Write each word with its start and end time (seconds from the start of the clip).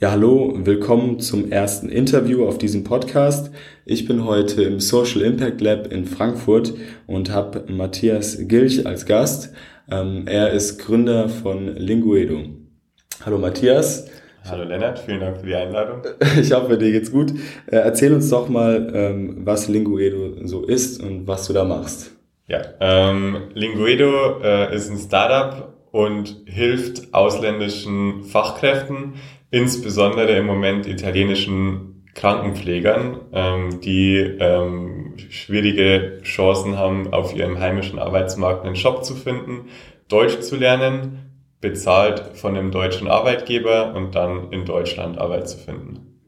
Ja, 0.00 0.12
hallo, 0.12 0.52
willkommen 0.54 1.18
zum 1.18 1.50
ersten 1.50 1.88
Interview 1.88 2.46
auf 2.46 2.56
diesem 2.56 2.84
Podcast. 2.84 3.50
Ich 3.84 4.06
bin 4.06 4.24
heute 4.24 4.62
im 4.62 4.78
Social 4.78 5.22
Impact 5.22 5.60
Lab 5.60 5.90
in 5.90 6.04
Frankfurt 6.04 6.72
und 7.08 7.32
habe 7.32 7.64
Matthias 7.66 8.38
Gilch 8.42 8.86
als 8.86 9.06
Gast. 9.06 9.52
Ähm, 9.90 10.28
er 10.28 10.52
ist 10.52 10.78
Gründer 10.78 11.28
von 11.28 11.74
Linguedo. 11.74 12.44
Hallo 13.26 13.38
Matthias. 13.38 14.08
Hallo 14.48 14.62
Lennart, 14.62 15.00
vielen 15.00 15.18
Dank 15.18 15.38
für 15.38 15.46
die 15.46 15.56
Einladung. 15.56 16.02
Ich 16.40 16.52
hoffe, 16.52 16.78
dir 16.78 16.92
geht's 16.92 17.10
gut. 17.10 17.32
Äh, 17.66 17.78
erzähl 17.78 18.14
uns 18.14 18.30
doch 18.30 18.48
mal, 18.48 18.92
ähm, 18.94 19.38
was 19.44 19.66
Linguedo 19.66 20.46
so 20.46 20.64
ist 20.64 21.02
und 21.02 21.26
was 21.26 21.48
du 21.48 21.52
da 21.52 21.64
machst. 21.64 22.12
Ja, 22.46 22.62
ähm, 22.78 23.48
Linguedo 23.52 24.40
äh, 24.44 24.72
ist 24.76 24.90
ein 24.90 24.98
Startup 24.98 25.74
und 25.90 26.36
hilft 26.46 27.12
ausländischen 27.12 28.22
Fachkräften, 28.22 29.14
insbesondere 29.50 30.36
im 30.36 30.46
Moment 30.46 30.86
italienischen 30.86 32.04
Krankenpflegern, 32.14 33.20
ähm, 33.32 33.80
die 33.80 34.16
ähm, 34.16 35.14
schwierige 35.30 36.20
Chancen 36.22 36.76
haben, 36.76 37.12
auf 37.12 37.34
ihrem 37.34 37.58
heimischen 37.58 37.98
Arbeitsmarkt 37.98 38.64
einen 38.64 38.74
Job 38.74 39.04
zu 39.04 39.14
finden, 39.14 39.68
Deutsch 40.08 40.40
zu 40.40 40.56
lernen, 40.56 41.30
bezahlt 41.60 42.36
von 42.36 42.56
einem 42.56 42.70
deutschen 42.70 43.08
Arbeitgeber 43.08 43.94
und 43.94 44.14
dann 44.14 44.52
in 44.52 44.64
Deutschland 44.64 45.18
Arbeit 45.18 45.48
zu 45.48 45.58
finden. 45.58 46.20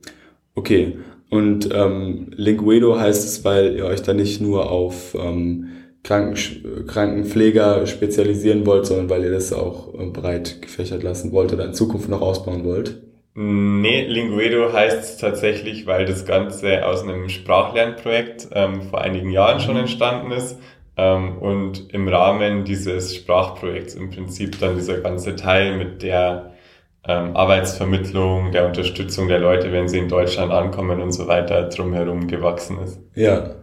Okay, 0.55 0.99
und 1.31 1.71
ähm, 1.73 2.33
Linguedo 2.35 2.99
heißt 2.99 3.25
es, 3.25 3.45
weil 3.45 3.77
ihr 3.77 3.87
euch 3.87 4.03
da 4.03 4.13
nicht 4.13 4.41
nur 4.41 4.71
auf 4.71 5.15
ähm, 5.15 5.69
Kranken, 6.03 6.87
Krankenpfleger 6.87 7.87
spezialisieren 7.87 8.67
wollt, 8.67 8.87
sondern 8.87 9.11
weil 9.11 9.25
ihr 9.25 9.31
das 9.31 9.53
auch 9.53 9.95
äh, 9.95 10.07
breit 10.07 10.61
gefächert 10.61 11.03
lassen 11.03 11.33
wollt 11.33 11.53
oder 11.53 11.65
in 11.67 11.75
Zukunft 11.75 12.09
noch 12.09 12.21
ausbauen 12.21 12.65
wollt? 12.65 13.10
Nee, 13.43 14.05
Linguedo 14.07 14.71
heißt 14.71 15.03
es 15.03 15.17
tatsächlich, 15.17 15.87
weil 15.87 16.05
das 16.05 16.27
Ganze 16.27 16.85
aus 16.85 17.03
einem 17.03 17.31
Sprachlernprojekt 17.31 18.49
ähm, 18.53 18.83
vor 18.83 19.01
einigen 19.01 19.31
Jahren 19.31 19.61
schon 19.61 19.77
mhm. 19.77 19.81
entstanden 19.81 20.31
ist 20.31 20.59
ähm, 20.99 21.39
und 21.39 21.91
im 21.95 22.07
Rahmen 22.07 22.65
dieses 22.67 23.17
Sprachprojekts 23.17 23.95
im 23.95 24.11
Prinzip 24.11 24.61
dann 24.61 24.75
dieser 24.75 25.01
ganze 25.01 25.37
Teil 25.37 25.79
mit 25.79 26.03
der 26.03 26.53
ähm, 27.09 27.35
Arbeitsvermittlung, 27.35 28.53
der 28.53 28.67
Unterstützung 28.67 29.27
der 29.29 29.39
Leute, 29.39 29.73
wenn 29.73 29.89
sie 29.89 30.01
in 30.01 30.11
Deutschland 30.11 30.53
ankommen 30.53 31.01
und 31.01 31.13
so 31.13 31.27
weiter 31.27 31.71
drumherum 31.71 32.29
gewachsen 32.29 32.79
ist. 32.85 33.01
Ja, 33.15 33.55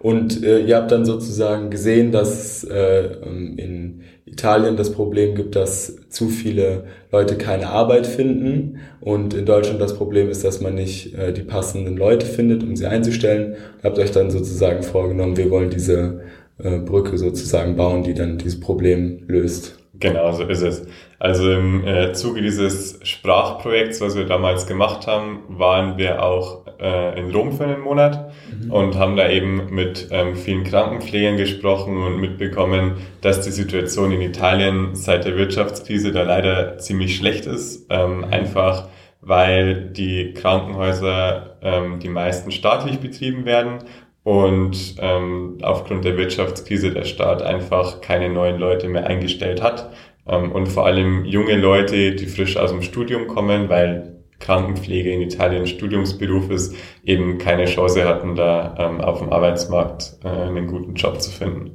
und 0.00 0.44
äh, 0.44 0.60
ihr 0.60 0.76
habt 0.76 0.92
dann 0.92 1.04
sozusagen 1.04 1.70
gesehen, 1.70 2.12
dass 2.12 2.62
äh, 2.64 3.16
ähm, 3.24 3.58
in 3.58 4.00
Italien 4.26 4.76
das 4.76 4.92
Problem 4.92 5.34
gibt, 5.34 5.56
dass 5.56 6.08
zu 6.08 6.28
viele 6.28 6.84
Leute 7.10 7.36
keine 7.36 7.68
Arbeit 7.68 8.06
finden 8.06 8.78
und 9.00 9.34
in 9.34 9.46
Deutschland 9.46 9.80
das 9.80 9.96
Problem 9.96 10.28
ist, 10.28 10.44
dass 10.44 10.60
man 10.60 10.74
nicht 10.74 11.14
äh, 11.14 11.32
die 11.32 11.42
passenden 11.42 11.96
Leute 11.96 12.26
findet, 12.26 12.62
um 12.62 12.76
sie 12.76 12.86
einzustellen. 12.86 13.56
Ihr 13.82 13.84
habt 13.90 13.98
euch 13.98 14.12
dann 14.12 14.30
sozusagen 14.30 14.82
vorgenommen, 14.82 15.36
wir 15.36 15.50
wollen 15.50 15.70
diese 15.70 16.20
äh, 16.58 16.78
Brücke 16.78 17.18
sozusagen 17.18 17.74
bauen, 17.74 18.04
die 18.04 18.14
dann 18.14 18.38
dieses 18.38 18.60
Problem 18.60 19.24
löst. 19.26 19.78
Genau, 20.00 20.30
so 20.32 20.44
ist 20.44 20.62
es. 20.62 20.86
Also 21.18 21.50
im 21.50 21.84
äh, 21.84 22.12
Zuge 22.12 22.40
dieses 22.40 23.00
Sprachprojekts, 23.02 24.00
was 24.00 24.16
wir 24.16 24.26
damals 24.26 24.66
gemacht 24.66 25.08
haben, 25.08 25.40
waren 25.48 25.98
wir 25.98 26.22
auch 26.22 26.67
äh, 26.80 27.18
in 27.18 27.34
Rom 27.34 27.52
für 27.52 27.64
einen 27.64 27.80
Monat 27.80 28.32
mhm. 28.50 28.70
und 28.70 28.96
haben 28.96 29.16
da 29.16 29.28
eben 29.28 29.74
mit 29.74 30.08
ähm, 30.10 30.36
vielen 30.36 30.64
Krankenpflegern 30.64 31.36
gesprochen 31.36 31.96
und 31.96 32.20
mitbekommen, 32.20 32.98
dass 33.20 33.40
die 33.40 33.50
Situation 33.50 34.12
in 34.12 34.20
Italien 34.20 34.94
seit 34.94 35.24
der 35.24 35.36
Wirtschaftskrise 35.36 36.12
da 36.12 36.22
leider 36.22 36.78
ziemlich 36.78 37.16
schlecht 37.16 37.46
ist. 37.46 37.86
Ähm, 37.90 38.18
mhm. 38.18 38.24
Einfach 38.24 38.88
weil 39.20 39.90
die 39.90 40.32
Krankenhäuser 40.32 41.58
ähm, 41.62 41.98
die 42.00 42.08
meisten 42.08 42.50
staatlich 42.50 43.00
betrieben 43.00 43.44
werden 43.44 43.78
und 44.22 44.96
ähm, 45.00 45.58
aufgrund 45.62 46.04
der 46.04 46.16
Wirtschaftskrise 46.16 46.92
der 46.92 47.04
Staat 47.04 47.42
einfach 47.42 48.00
keine 48.00 48.28
neuen 48.28 48.58
Leute 48.58 48.88
mehr 48.88 49.06
eingestellt 49.06 49.62
hat 49.62 49.90
ähm, 50.26 50.52
und 50.52 50.66
vor 50.66 50.86
allem 50.86 51.24
junge 51.24 51.56
Leute, 51.56 52.14
die 52.14 52.26
frisch 52.26 52.56
aus 52.56 52.70
dem 52.70 52.82
Studium 52.82 53.26
kommen, 53.26 53.68
weil 53.68 54.17
Krankenpflege 54.40 55.12
in 55.12 55.20
Italien 55.20 55.66
Studiumsberuf 55.66 56.50
ist, 56.50 56.74
eben 57.04 57.38
keine 57.38 57.64
Chance 57.64 58.06
hatten, 58.06 58.34
da 58.34 58.74
ähm, 58.78 59.00
auf 59.00 59.18
dem 59.18 59.32
Arbeitsmarkt 59.32 60.18
äh, 60.24 60.28
einen 60.28 60.66
guten 60.66 60.94
Job 60.94 61.20
zu 61.20 61.30
finden. 61.30 61.72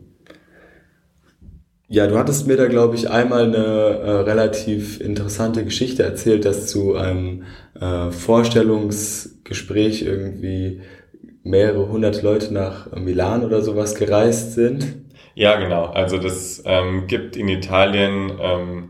Ja, 1.90 2.07
du 2.07 2.18
hattest 2.18 2.47
mir 2.47 2.57
da, 2.57 2.68
glaube 2.68 2.96
ich, 2.96 3.09
einmal 3.12 3.44
eine 3.44 3.57
äh, 3.57 4.12
relativ 4.22 5.00
interessante 5.00 5.63
Geschichte 5.63 6.01
erzählt, 6.01 6.46
dass 6.46 6.68
zu 6.68 6.96
einem 6.96 7.44
äh, 7.79 8.09
Vorstellungsgespräch 8.09 10.01
irgendwie 10.01 10.81
mehrere 11.44 11.90
hundert 11.90 12.24
Leute 12.24 12.53
nach 12.53 12.91
Milan 12.95 13.44
oder 13.44 13.62
sowas 13.62 13.95
gereist 13.95 14.53
sind. 14.53 14.95
Ja, 15.35 15.59
genau. 15.59 15.85
Also 15.85 16.18
das 16.18 16.63
ähm, 16.66 17.06
gibt 17.07 17.35
in 17.35 17.47
Italien, 17.47 18.31
ähm, 18.41 18.90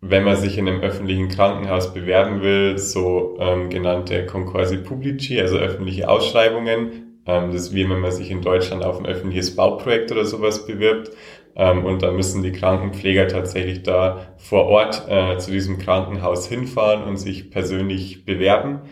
wenn 0.00 0.24
man 0.24 0.36
sich 0.36 0.58
in 0.58 0.68
einem 0.68 0.82
öffentlichen 0.82 1.28
Krankenhaus 1.28 1.92
bewerben 1.94 2.42
will, 2.42 2.78
so 2.78 3.36
ähm, 3.40 3.70
genannte 3.70 4.26
Concorsi 4.26 4.78
Publici, 4.78 5.40
also 5.40 5.56
öffentliche 5.56 6.08
Ausschreibungen. 6.08 7.22
Ähm, 7.26 7.52
das 7.52 7.62
ist 7.62 7.74
wie 7.74 7.88
wenn 7.88 8.00
man 8.00 8.12
sich 8.12 8.30
in 8.30 8.42
Deutschland 8.42 8.84
auf 8.84 8.98
ein 8.98 9.06
öffentliches 9.06 9.56
Bauprojekt 9.56 10.12
oder 10.12 10.24
sowas 10.24 10.66
bewirbt. 10.66 11.10
Ähm, 11.56 11.84
und 11.84 12.02
da 12.02 12.12
müssen 12.12 12.42
die 12.42 12.52
Krankenpfleger 12.52 13.28
tatsächlich 13.28 13.82
da 13.82 14.28
vor 14.36 14.66
Ort 14.66 15.06
äh, 15.08 15.38
zu 15.38 15.50
diesem 15.50 15.78
Krankenhaus 15.78 16.46
hinfahren 16.46 17.04
und 17.04 17.16
sich 17.16 17.50
persönlich 17.50 18.24
bewerben. 18.24 18.82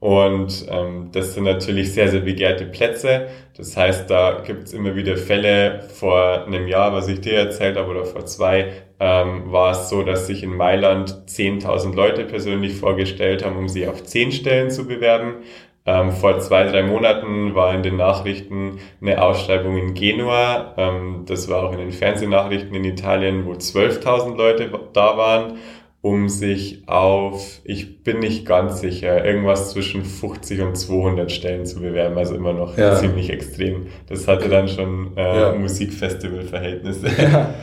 Und 0.00 0.66
ähm, 0.70 1.08
das 1.12 1.34
sind 1.34 1.44
natürlich 1.44 1.92
sehr, 1.92 2.08
sehr 2.08 2.20
begehrte 2.20 2.64
Plätze. 2.66 3.28
Das 3.56 3.76
heißt, 3.76 4.08
da 4.08 4.42
gibt's 4.46 4.72
immer 4.72 4.94
wieder 4.94 5.16
Fälle. 5.16 5.80
Vor 5.92 6.44
einem 6.46 6.68
Jahr, 6.68 6.92
was 6.92 7.08
ich 7.08 7.20
dir 7.20 7.34
erzählt 7.34 7.76
habe, 7.76 7.90
oder 7.90 8.04
vor 8.04 8.24
zwei, 8.24 8.72
ähm, 9.00 9.50
war 9.50 9.72
es 9.72 9.88
so, 9.88 10.04
dass 10.04 10.28
sich 10.28 10.44
in 10.44 10.56
Mailand 10.56 11.24
10.000 11.26 11.96
Leute 11.96 12.24
persönlich 12.24 12.76
vorgestellt 12.76 13.44
haben, 13.44 13.56
um 13.56 13.68
sie 13.68 13.88
auf 13.88 14.04
10 14.04 14.30
Stellen 14.30 14.70
zu 14.70 14.86
bewerben. 14.86 15.38
Ähm, 15.84 16.12
vor 16.12 16.38
zwei, 16.40 16.64
drei 16.64 16.82
Monaten 16.82 17.54
war 17.54 17.74
in 17.74 17.82
den 17.82 17.96
Nachrichten 17.96 18.78
eine 19.00 19.20
Ausschreibung 19.22 19.76
in 19.76 19.94
Genua. 19.94 20.74
Ähm, 20.76 21.24
das 21.26 21.48
war 21.48 21.64
auch 21.64 21.72
in 21.72 21.78
den 21.78 21.92
Fernsehnachrichten 21.92 22.74
in 22.74 22.84
Italien, 22.84 23.46
wo 23.46 23.52
12.000 23.52 24.36
Leute 24.36 24.70
da 24.92 25.16
waren 25.16 25.58
um 26.00 26.28
sich 26.28 26.84
auf, 26.86 27.60
ich 27.64 28.04
bin 28.04 28.20
nicht 28.20 28.46
ganz 28.46 28.80
sicher, 28.80 29.24
irgendwas 29.24 29.70
zwischen 29.70 30.04
50 30.04 30.60
und 30.60 30.76
200 30.76 31.32
Stellen 31.32 31.66
zu 31.66 31.80
bewerben, 31.80 32.16
also 32.16 32.34
immer 32.34 32.52
noch 32.52 32.78
ja. 32.78 32.96
ziemlich 32.96 33.30
extrem. 33.30 33.86
Das 34.08 34.28
hatte 34.28 34.48
dann 34.48 34.68
schon 34.68 35.16
äh, 35.16 35.40
ja. 35.40 35.52
Musikfestival-Verhältnisse. 35.54 37.08
Ja. 37.18 37.54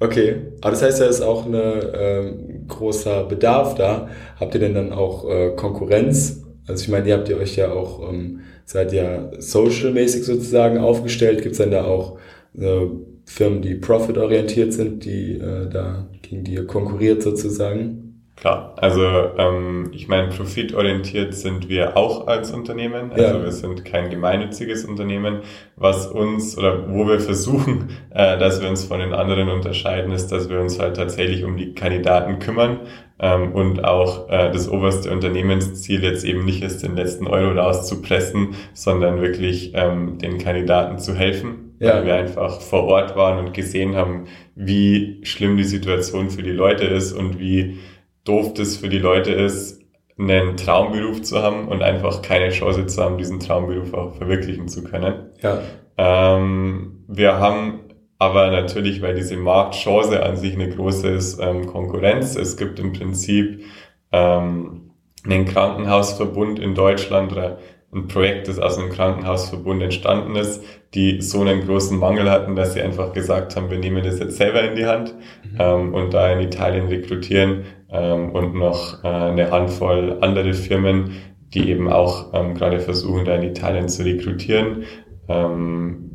Okay, 0.00 0.34
aber 0.60 0.72
das 0.72 0.82
heißt, 0.82 1.00
da 1.00 1.04
ist 1.04 1.20
auch 1.20 1.46
ein 1.46 1.54
äh, 1.54 2.32
großer 2.66 3.22
Bedarf 3.22 3.76
da. 3.76 4.08
Habt 4.38 4.52
ihr 4.54 4.60
denn 4.60 4.74
dann 4.74 4.92
auch 4.92 5.28
äh, 5.30 5.52
Konkurrenz? 5.54 6.44
Also 6.66 6.82
ich 6.82 6.88
meine, 6.88 7.08
ihr 7.08 7.14
habt 7.14 7.28
ihr 7.28 7.36
euch 7.36 7.54
ja 7.54 7.70
auch, 7.70 8.10
ähm, 8.10 8.40
seid 8.64 8.92
ja 8.92 9.30
social-mäßig 9.38 10.24
sozusagen 10.24 10.78
aufgestellt. 10.78 11.42
Gibt 11.42 11.52
es 11.52 11.58
denn 11.58 11.70
da 11.70 11.84
auch 11.84 12.18
äh, 12.58 12.86
Firmen, 13.26 13.62
die 13.62 13.76
profitorientiert 13.76 14.72
sind, 14.72 15.04
die 15.04 15.34
äh, 15.34 15.68
da 15.70 16.08
gegen 16.32 16.44
die 16.44 16.54
ihr 16.54 16.66
konkurriert 16.66 17.22
sozusagen? 17.22 18.01
Klar, 18.42 18.74
also 18.76 19.06
ähm, 19.38 19.90
ich 19.92 20.08
meine, 20.08 20.26
profitorientiert 20.26 21.32
sind 21.32 21.68
wir 21.68 21.96
auch 21.96 22.26
als 22.26 22.50
Unternehmen. 22.50 23.12
Also 23.12 23.36
ja. 23.36 23.40
wir 23.40 23.52
sind 23.52 23.84
kein 23.84 24.10
gemeinnütziges 24.10 24.84
Unternehmen. 24.84 25.42
Was 25.76 26.08
uns 26.08 26.58
oder 26.58 26.92
wo 26.92 27.06
wir 27.06 27.20
versuchen, 27.20 27.90
äh, 28.10 28.36
dass 28.38 28.60
wir 28.60 28.68
uns 28.68 28.82
von 28.82 28.98
den 28.98 29.12
anderen 29.12 29.48
unterscheiden, 29.48 30.10
ist, 30.10 30.32
dass 30.32 30.50
wir 30.50 30.58
uns 30.58 30.80
halt 30.80 30.96
tatsächlich 30.96 31.44
um 31.44 31.56
die 31.56 31.72
Kandidaten 31.72 32.40
kümmern 32.40 32.80
ähm, 33.20 33.52
und 33.52 33.84
auch 33.84 34.28
äh, 34.28 34.50
das 34.50 34.68
oberste 34.68 35.12
Unternehmensziel 35.12 36.02
jetzt 36.02 36.24
eben 36.24 36.44
nicht 36.44 36.64
ist, 36.64 36.82
den 36.82 36.96
letzten 36.96 37.28
Euro 37.28 37.56
rauszupressen, 37.56 38.56
sondern 38.72 39.20
wirklich 39.20 39.70
ähm, 39.76 40.18
den 40.18 40.38
Kandidaten 40.38 40.98
zu 40.98 41.14
helfen 41.14 41.72
ja. 41.82 41.94
weil 41.94 42.06
wir 42.06 42.14
einfach 42.14 42.60
vor 42.60 42.84
Ort 42.84 43.16
waren 43.16 43.44
und 43.44 43.54
gesehen 43.54 43.96
haben, 43.96 44.26
wie 44.54 45.20
schlimm 45.24 45.56
die 45.56 45.64
Situation 45.64 46.30
für 46.30 46.42
die 46.42 46.50
Leute 46.50 46.84
ist 46.84 47.12
und 47.12 47.40
wie 47.40 47.78
doof 48.24 48.54
das 48.54 48.76
für 48.76 48.88
die 48.88 48.98
Leute 48.98 49.32
ist, 49.32 49.80
einen 50.18 50.56
Traumberuf 50.56 51.22
zu 51.22 51.42
haben 51.42 51.68
und 51.68 51.82
einfach 51.82 52.22
keine 52.22 52.50
Chance 52.50 52.86
zu 52.86 53.02
haben, 53.02 53.18
diesen 53.18 53.40
Traumberuf 53.40 53.94
auch 53.94 54.14
verwirklichen 54.14 54.68
zu 54.68 54.84
können. 54.84 55.30
Ja. 55.42 55.60
Ähm, 55.96 57.04
wir 57.08 57.38
haben 57.38 57.80
aber 58.18 58.50
natürlich, 58.50 59.02
weil 59.02 59.14
diese 59.14 59.36
Marktchance 59.36 60.22
an 60.22 60.36
sich 60.36 60.54
eine 60.54 60.68
große 60.68 61.08
ist, 61.08 61.40
ähm, 61.40 61.66
Konkurrenz. 61.66 62.36
Es 62.36 62.56
gibt 62.56 62.78
im 62.78 62.92
Prinzip 62.92 63.64
ähm, 64.12 64.92
einen 65.24 65.44
Krankenhausverbund 65.44 66.58
in 66.58 66.74
Deutschland 66.74 67.32
oder 67.32 67.58
ein 67.94 68.06
Projekt, 68.06 68.48
das 68.48 68.58
aus 68.58 68.78
einem 68.78 68.90
Krankenhausverbund 68.90 69.82
entstanden 69.82 70.36
ist, 70.36 70.62
die 70.94 71.20
so 71.20 71.40
einen 71.40 71.66
großen 71.66 71.98
Mangel 71.98 72.30
hatten, 72.30 72.54
dass 72.56 72.74
sie 72.74 72.80
einfach 72.80 73.12
gesagt 73.12 73.56
haben, 73.56 73.70
wir 73.70 73.78
nehmen 73.78 74.02
das 74.02 74.18
jetzt 74.18 74.36
selber 74.36 74.62
in 74.62 74.76
die 74.76 74.86
Hand 74.86 75.14
mhm. 75.44 75.56
ähm, 75.58 75.94
und 75.94 76.14
da 76.14 76.30
in 76.32 76.40
Italien 76.40 76.86
rekrutieren 76.86 77.64
und 77.98 78.54
noch 78.54 79.04
äh, 79.04 79.08
eine 79.08 79.50
Handvoll 79.50 80.18
andere 80.20 80.54
Firmen, 80.54 81.12
die 81.54 81.70
eben 81.70 81.90
auch 81.90 82.32
ähm, 82.32 82.54
gerade 82.54 82.80
versuchen, 82.80 83.24
da 83.24 83.34
in 83.34 83.42
Italien 83.42 83.88
zu 83.88 84.04
rekrutieren. 84.04 84.84
Ähm, 85.28 86.12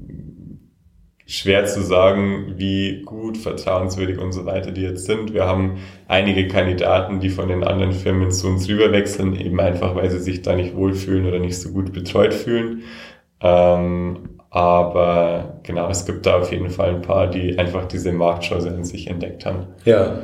schwer 1.27 1.65
zu 1.65 1.81
sagen, 1.81 2.53
wie 2.55 3.03
gut, 3.03 3.37
vertrauenswürdig 3.37 4.17
und 4.17 4.31
so 4.31 4.45
weiter 4.45 4.71
die 4.71 4.81
jetzt 4.81 5.05
sind. 5.05 5.33
Wir 5.33 5.45
haben 5.45 5.77
einige 6.07 6.47
Kandidaten, 6.47 7.19
die 7.19 7.29
von 7.29 7.49
den 7.49 7.65
anderen 7.65 7.91
Firmen 7.91 8.31
zu 8.31 8.47
uns 8.47 8.67
rüberwechseln, 8.69 9.35
eben 9.35 9.59
einfach, 9.59 9.93
weil 9.93 10.09
sie 10.09 10.19
sich 10.19 10.41
da 10.41 10.55
nicht 10.55 10.75
wohlfühlen 10.75 11.25
oder 11.25 11.39
nicht 11.39 11.59
so 11.59 11.71
gut 11.71 11.91
betreut 11.91 12.33
fühlen. 12.33 12.83
Ähm, 13.41 14.29
aber 14.49 15.59
genau, 15.63 15.89
es 15.89 16.05
gibt 16.05 16.25
da 16.25 16.39
auf 16.39 16.51
jeden 16.51 16.69
Fall 16.69 16.95
ein 16.95 17.01
paar, 17.01 17.27
die 17.27 17.59
einfach 17.59 17.85
diese 17.85 18.13
Marktchance 18.13 18.69
in 18.69 18.85
sich 18.85 19.07
entdeckt 19.07 19.45
haben. 19.45 19.67
Ja. 19.83 20.21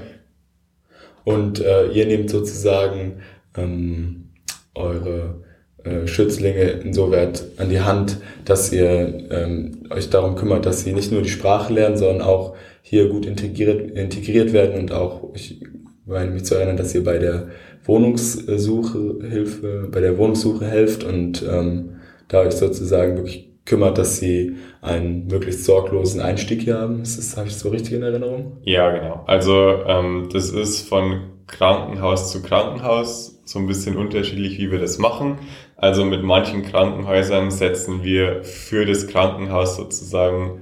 Und 1.25 1.61
äh, 1.61 1.87
ihr 1.87 2.05
nehmt 2.05 2.29
sozusagen 2.29 3.21
ähm, 3.55 4.29
eure 4.75 5.43
äh, 5.83 6.07
Schützlinge 6.07 6.63
insoweit 6.63 7.43
an 7.57 7.69
die 7.69 7.81
Hand, 7.81 8.17
dass 8.45 8.71
ihr 8.71 9.27
ähm, 9.31 9.83
euch 9.89 10.09
darum 10.09 10.35
kümmert, 10.35 10.65
dass 10.65 10.81
sie 10.81 10.93
nicht 10.93 11.11
nur 11.11 11.21
die 11.21 11.29
Sprache 11.29 11.73
lernen, 11.73 11.97
sondern 11.97 12.21
auch 12.21 12.55
hier 12.81 13.09
gut 13.09 13.25
integriert, 13.25 13.91
integriert 13.91 14.53
werden 14.53 14.79
und 14.79 14.91
auch, 14.91 15.33
ich 15.33 15.61
meine 16.05 16.31
mich 16.31 16.45
zu 16.45 16.55
erinnern, 16.55 16.77
dass 16.77 16.93
ihr 16.95 17.03
bei 17.03 17.17
der 17.17 17.47
Wohnungssuche 17.85 19.19
Hilfe, 19.29 19.89
bei 19.91 19.99
der 19.99 20.17
Wohnungssuche 20.17 20.65
helft 20.65 21.03
und 21.03 21.43
ähm, 21.49 21.97
da 22.27 22.41
euch 22.41 22.53
sozusagen 22.53 23.17
wirklich 23.17 23.52
kümmert, 23.65 23.97
dass 23.97 24.17
sie 24.17 24.57
einen 24.81 25.27
möglichst 25.27 25.65
sorglosen 25.65 26.21
Einstieg 26.21 26.61
hier 26.61 26.77
haben. 26.77 27.01
Ist 27.01 27.17
das, 27.17 27.37
habe 27.37 27.47
ich 27.47 27.55
so 27.55 27.69
richtig 27.69 27.93
in 27.93 28.03
Erinnerung? 28.03 28.57
Ja, 28.63 28.91
genau. 28.91 29.23
Also 29.25 29.83
ähm, 29.85 30.29
das 30.31 30.49
ist 30.49 30.87
von 30.87 31.21
Krankenhaus 31.47 32.31
zu 32.31 32.41
Krankenhaus 32.41 33.41
so 33.45 33.59
ein 33.59 33.67
bisschen 33.67 33.97
unterschiedlich, 33.97 34.57
wie 34.57 34.71
wir 34.71 34.79
das 34.79 34.97
machen. 34.97 35.37
Also 35.75 36.05
mit 36.05 36.23
manchen 36.23 36.63
Krankenhäusern 36.63 37.51
setzen 37.51 38.03
wir 38.03 38.43
für 38.43 38.85
das 38.85 39.07
Krankenhaus 39.07 39.75
sozusagen 39.75 40.61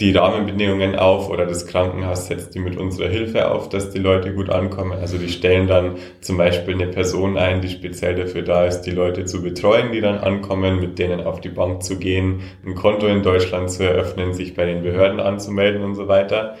die 0.00 0.12
Rahmenbedingungen 0.12 0.96
auf 0.96 1.28
oder 1.28 1.44
das 1.44 1.66
Krankenhaus 1.66 2.26
setzt 2.26 2.54
die 2.54 2.58
mit 2.58 2.78
unserer 2.78 3.08
Hilfe 3.08 3.50
auf, 3.50 3.68
dass 3.68 3.90
die 3.90 3.98
Leute 3.98 4.32
gut 4.32 4.48
ankommen. 4.48 4.92
Also 4.92 5.18
die 5.18 5.28
stellen 5.28 5.66
dann 5.66 5.96
zum 6.22 6.38
Beispiel 6.38 6.74
eine 6.74 6.86
Person 6.86 7.36
ein, 7.36 7.60
die 7.60 7.68
speziell 7.68 8.14
dafür 8.14 8.40
da 8.42 8.64
ist, 8.64 8.82
die 8.82 8.92
Leute 8.92 9.26
zu 9.26 9.42
betreuen, 9.42 9.92
die 9.92 10.00
dann 10.00 10.18
ankommen, 10.18 10.80
mit 10.80 10.98
denen 10.98 11.20
auf 11.20 11.42
die 11.42 11.50
Bank 11.50 11.82
zu 11.82 11.98
gehen, 11.98 12.40
ein 12.64 12.74
Konto 12.74 13.06
in 13.06 13.22
Deutschland 13.22 13.70
zu 13.70 13.84
eröffnen, 13.84 14.32
sich 14.32 14.54
bei 14.54 14.64
den 14.64 14.82
Behörden 14.82 15.20
anzumelden 15.20 15.82
und 15.82 15.94
so 15.94 16.08
weiter. 16.08 16.56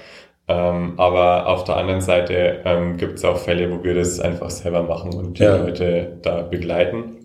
Ähm, 0.46 0.94
aber 0.98 1.46
auf 1.46 1.64
der 1.64 1.76
anderen 1.76 2.02
Seite 2.02 2.60
ähm, 2.66 2.98
gibt 2.98 3.14
es 3.14 3.24
auch 3.24 3.38
Fälle, 3.38 3.70
wo 3.70 3.82
wir 3.82 3.94
das 3.94 4.20
einfach 4.20 4.50
selber 4.50 4.82
machen 4.82 5.14
und 5.14 5.38
die 5.38 5.44
ja. 5.44 5.56
Leute 5.56 6.18
da 6.22 6.42
begleiten. 6.42 7.16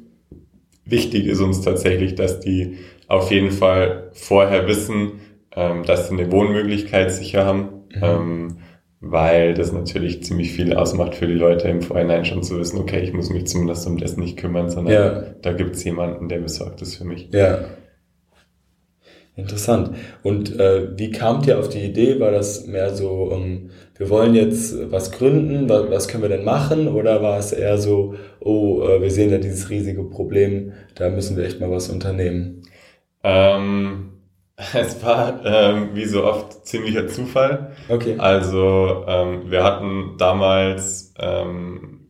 Wichtig 0.85 1.25
ist 1.25 1.41
uns 1.41 1.61
tatsächlich, 1.61 2.15
dass 2.15 2.39
die 2.39 2.77
auf 3.07 3.31
jeden 3.31 3.51
Fall 3.51 4.11
vorher 4.13 4.67
wissen, 4.67 5.19
ähm, 5.55 5.83
dass 5.83 6.09
sie 6.09 6.17
eine 6.17 6.31
Wohnmöglichkeit 6.31 7.11
sicher 7.11 7.45
haben, 7.45 7.83
mhm. 7.95 8.03
ähm, 8.03 8.57
weil 8.99 9.53
das 9.53 9.71
natürlich 9.71 10.23
ziemlich 10.23 10.51
viel 10.51 10.73
ausmacht 10.73 11.15
für 11.15 11.27
die 11.27 11.33
Leute 11.33 11.67
im 11.67 11.81
Vorhinein 11.81 12.25
schon 12.25 12.43
zu 12.43 12.59
wissen, 12.59 12.79
okay, 12.79 13.01
ich 13.01 13.13
muss 13.13 13.29
mich 13.29 13.47
zumindest 13.47 13.85
um 13.87 13.97
das 13.97 14.17
nicht 14.17 14.37
kümmern, 14.37 14.69
sondern 14.69 14.93
ja. 14.93 15.21
da 15.41 15.53
gibt 15.53 15.75
es 15.75 15.83
jemanden, 15.83 16.27
der 16.27 16.39
besorgt 16.39 16.81
ist 16.81 16.95
für 16.95 17.05
mich. 17.05 17.29
Ja. 17.31 17.65
Interessant. 19.37 19.91
Und 20.23 20.57
äh, 20.57 20.97
wie 20.97 21.11
kamt 21.11 21.45
ihr 21.45 21.59
auf 21.59 21.67
die 21.67 21.81
Idee? 21.81 22.21
War 22.21 22.31
das 22.31 22.67
mehr 22.67 22.95
so, 22.95 23.09
um, 23.09 23.43
ähm, 23.43 23.69
wir 23.97 24.09
wollen 24.09 24.33
jetzt 24.33 24.91
was 24.91 25.11
gründen, 25.11 25.67
was, 25.67 25.89
was 25.89 26.07
können 26.07 26.23
wir 26.23 26.29
denn 26.29 26.45
machen? 26.45 26.87
Oder 26.87 27.21
war 27.21 27.37
es 27.37 27.51
eher 27.51 27.77
so, 27.77 28.15
oh, 28.39 28.81
äh, 28.87 29.01
wir 29.01 29.11
sehen 29.11 29.31
ja 29.31 29.37
dieses 29.37 29.69
riesige 29.69 30.05
Problem, 30.05 30.71
da 30.95 31.09
müssen 31.09 31.35
wir 31.35 31.43
echt 31.43 31.59
mal 31.59 31.69
was 31.69 31.89
unternehmen? 31.89 32.61
Ähm, 33.23 34.14
Es 34.73 35.03
war 35.03 35.45
ähm, 35.45 35.89
wie 35.93 36.05
so 36.05 36.23
oft 36.23 36.65
ziemlicher 36.65 37.07
Zufall. 37.07 37.75
Okay. 37.89 38.15
Also 38.17 39.05
ähm, 39.07 39.51
wir 39.51 39.63
hatten 39.63 40.15
damals 40.17 41.13
ähm, 41.19 42.07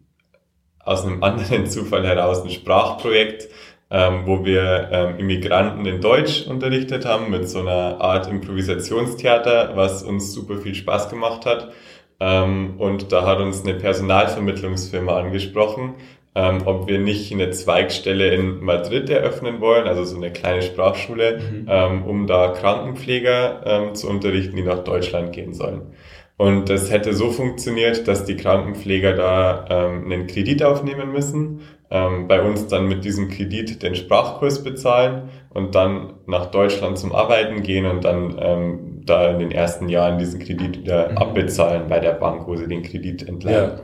aus 0.80 1.06
einem 1.06 1.24
anderen 1.24 1.68
Zufall 1.68 2.06
heraus 2.06 2.44
ein 2.44 2.52
Sprachprojekt, 2.52 3.50
ähm, 3.90 4.24
wo 4.26 4.46
wir 4.46 4.90
ähm, 4.92 5.20
Immigranten 5.20 5.86
in 5.86 6.02
Deutsch 6.02 6.46
unterrichtet 6.48 7.06
haben 7.06 7.30
mit 7.32 7.50
so 7.50 7.60
einer 7.60 8.00
Art 8.02 8.28
Improvisationstheater, 8.28 9.76
was 9.76 10.04
uns 10.04 10.34
super 10.34 10.58
viel 10.58 10.76
Spaß 10.76 11.10
gemacht 11.10 11.46
hat. 11.46 11.72
Ähm, 12.20 12.76
und 12.78 13.12
da 13.12 13.26
hat 13.26 13.40
uns 13.40 13.64
eine 13.64 13.74
Personalvermittlungsfirma 13.74 15.18
angesprochen, 15.18 15.96
ähm, 16.36 16.64
ob 16.66 16.88
wir 16.88 17.00
nicht 17.00 17.32
eine 17.32 17.50
Zweigstelle 17.52 18.30
in 18.34 18.60
Madrid 18.60 19.10
eröffnen 19.10 19.62
wollen, 19.62 19.88
also 19.88 20.04
so 20.04 20.18
eine 20.18 20.32
kleine 20.32 20.62
Sprachschule, 20.62 21.40
mhm. 21.40 21.68
ähm, 21.70 22.04
um 22.04 22.28
da 22.28 22.50
Krankenpfleger 22.50 23.62
ähm, 23.66 23.96
zu 23.96 24.10
unterrichten, 24.10 24.58
die 24.58 24.64
nach 24.64 24.84
Deutschland 24.84 25.32
gehen 25.32 25.54
sollen. 25.54 25.94
Und 26.38 26.70
das 26.70 26.92
hätte 26.92 27.14
so 27.14 27.32
funktioniert, 27.32 28.10
dass 28.10 28.26
die 28.26 28.36
Krankenpfleger 28.36 29.14
da 29.14 29.66
ähm, 29.70 30.04
einen 30.12 30.28
Kredit 30.28 30.64
aufnehmen 30.64 31.14
müssen, 31.14 31.62
ähm, 31.90 32.28
bei 32.28 32.42
uns 32.42 32.68
dann 32.68 32.90
mit 32.90 33.06
diesem 33.06 33.30
Kredit 33.30 33.82
den 33.82 33.96
Sprachkurs 33.96 34.62
bezahlen 34.62 35.30
und 35.54 35.76
dann 35.76 36.16
nach 36.26 36.48
Deutschland 36.48 36.98
zum 36.98 37.14
Arbeiten 37.14 37.64
gehen 37.64 37.86
und 37.86 38.04
dann 38.04 38.36
ähm, 38.40 39.02
da 39.06 39.32
in 39.32 39.40
den 39.40 39.52
ersten 39.52 39.88
Jahren 39.88 40.20
diesen 40.20 40.42
Kredit 40.42 40.80
wieder 40.80 41.12
mhm. 41.12 41.18
abbezahlen 41.18 41.84
bei 41.88 42.00
der 42.00 42.12
Bank, 42.12 42.46
wo 42.48 42.58
sie 42.58 42.68
den 42.68 42.84
Kredit 42.84 43.26
entleihen. 43.26 43.72
Ja. 43.78 43.80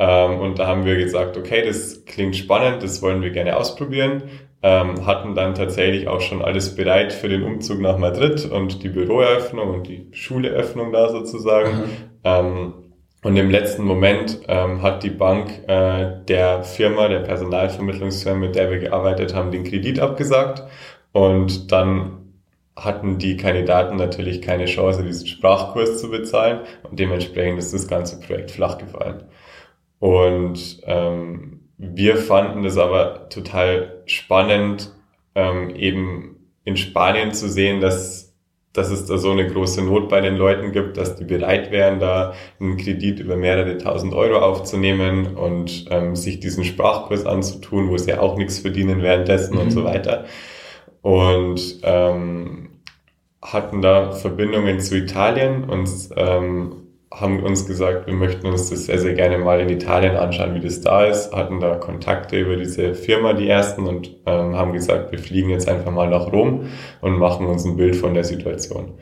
Ähm, 0.00 0.40
und 0.40 0.58
da 0.58 0.66
haben 0.66 0.86
wir 0.86 0.96
gesagt, 0.96 1.36
okay, 1.36 1.62
das 1.62 2.06
klingt 2.06 2.34
spannend, 2.34 2.82
das 2.82 3.02
wollen 3.02 3.22
wir 3.22 3.30
gerne 3.30 3.56
ausprobieren. 3.56 4.22
Ähm, 4.62 5.06
hatten 5.06 5.34
dann 5.34 5.54
tatsächlich 5.54 6.08
auch 6.08 6.22
schon 6.22 6.42
alles 6.42 6.74
bereit 6.74 7.12
für 7.12 7.28
den 7.28 7.42
Umzug 7.42 7.80
nach 7.80 7.98
Madrid 7.98 8.50
und 8.50 8.82
die 8.82 8.88
Büroeröffnung 8.88 9.68
und 9.68 9.86
die 9.86 10.08
Schuleöffnung 10.12 10.90
da 10.90 11.10
sozusagen. 11.10 11.70
Mhm. 11.70 11.90
Ähm, 12.24 12.74
und 13.22 13.36
im 13.36 13.50
letzten 13.50 13.84
Moment 13.84 14.40
hat 14.48 15.02
die 15.02 15.10
Bank 15.10 15.68
äh, 15.68 16.24
der 16.26 16.62
Firma, 16.62 17.06
der 17.08 17.18
Personalvermittlungsfirma, 17.18 18.38
mit 18.38 18.54
der 18.54 18.70
wir 18.70 18.78
gearbeitet 18.78 19.34
haben, 19.34 19.50
den 19.50 19.64
Kredit 19.64 20.00
abgesagt. 20.00 20.62
Und 21.12 21.70
dann 21.70 22.20
hatten 22.76 23.18
die 23.18 23.36
Kandidaten 23.36 23.96
natürlich 23.96 24.40
keine 24.40 24.64
Chance, 24.64 25.02
diesen 25.02 25.26
Sprachkurs 25.26 26.00
zu 26.00 26.08
bezahlen. 26.08 26.60
Und 26.82 26.98
dementsprechend 26.98 27.58
ist 27.58 27.74
das 27.74 27.88
ganze 27.88 28.18
Projekt 28.20 28.52
flach 28.52 28.78
gefallen. 28.78 29.24
Und 30.00 30.80
ähm, 30.84 31.60
wir 31.78 32.16
fanden 32.16 32.64
es 32.64 32.76
aber 32.76 33.28
total 33.28 34.02
spannend, 34.06 34.92
ähm, 35.34 35.70
eben 35.76 36.36
in 36.64 36.76
Spanien 36.76 37.32
zu 37.32 37.48
sehen, 37.48 37.80
dass, 37.80 38.34
dass 38.72 38.90
es 38.90 39.06
da 39.06 39.18
so 39.18 39.30
eine 39.30 39.46
große 39.46 39.82
Not 39.82 40.08
bei 40.08 40.20
den 40.22 40.36
Leuten 40.36 40.72
gibt, 40.72 40.96
dass 40.96 41.16
die 41.16 41.24
bereit 41.24 41.70
wären, 41.70 42.00
da 42.00 42.34
einen 42.58 42.78
Kredit 42.78 43.20
über 43.20 43.36
mehrere 43.36 43.76
tausend 43.78 44.14
Euro 44.14 44.38
aufzunehmen 44.38 45.36
und 45.36 45.86
ähm, 45.90 46.16
sich 46.16 46.40
diesen 46.40 46.64
Sprachkurs 46.64 47.26
anzutun, 47.26 47.90
wo 47.90 47.98
sie 47.98 48.14
auch 48.14 48.36
nichts 48.36 48.58
verdienen 48.58 49.02
währenddessen 49.02 49.54
mhm. 49.54 49.60
und 49.60 49.70
so 49.70 49.84
weiter. 49.84 50.24
Und 51.02 51.80
ähm, 51.82 52.70
hatten 53.42 53.82
da 53.82 54.12
Verbindungen 54.12 54.80
zu 54.80 54.96
Italien 54.96 55.64
und 55.64 55.88
ähm, 56.16 56.79
haben 57.12 57.42
uns 57.42 57.66
gesagt, 57.66 58.06
wir 58.06 58.14
möchten 58.14 58.46
uns 58.46 58.70
das 58.70 58.86
sehr, 58.86 58.98
sehr 58.98 59.14
gerne 59.14 59.38
mal 59.38 59.60
in 59.60 59.68
Italien 59.68 60.16
anschauen, 60.16 60.54
wie 60.54 60.60
das 60.60 60.80
da 60.80 61.04
ist, 61.04 61.32
hatten 61.34 61.58
da 61.58 61.74
Kontakte 61.76 62.38
über 62.38 62.56
diese 62.56 62.94
Firma, 62.94 63.32
die 63.32 63.48
ersten, 63.48 63.86
und 63.86 64.16
ähm, 64.26 64.54
haben 64.54 64.72
gesagt, 64.72 65.10
wir 65.10 65.18
fliegen 65.18 65.50
jetzt 65.50 65.68
einfach 65.68 65.90
mal 65.90 66.08
nach 66.08 66.32
Rom 66.32 66.68
und 67.00 67.18
machen 67.18 67.46
uns 67.46 67.64
ein 67.64 67.76
Bild 67.76 67.96
von 67.96 68.14
der 68.14 68.24
Situation. 68.24 68.92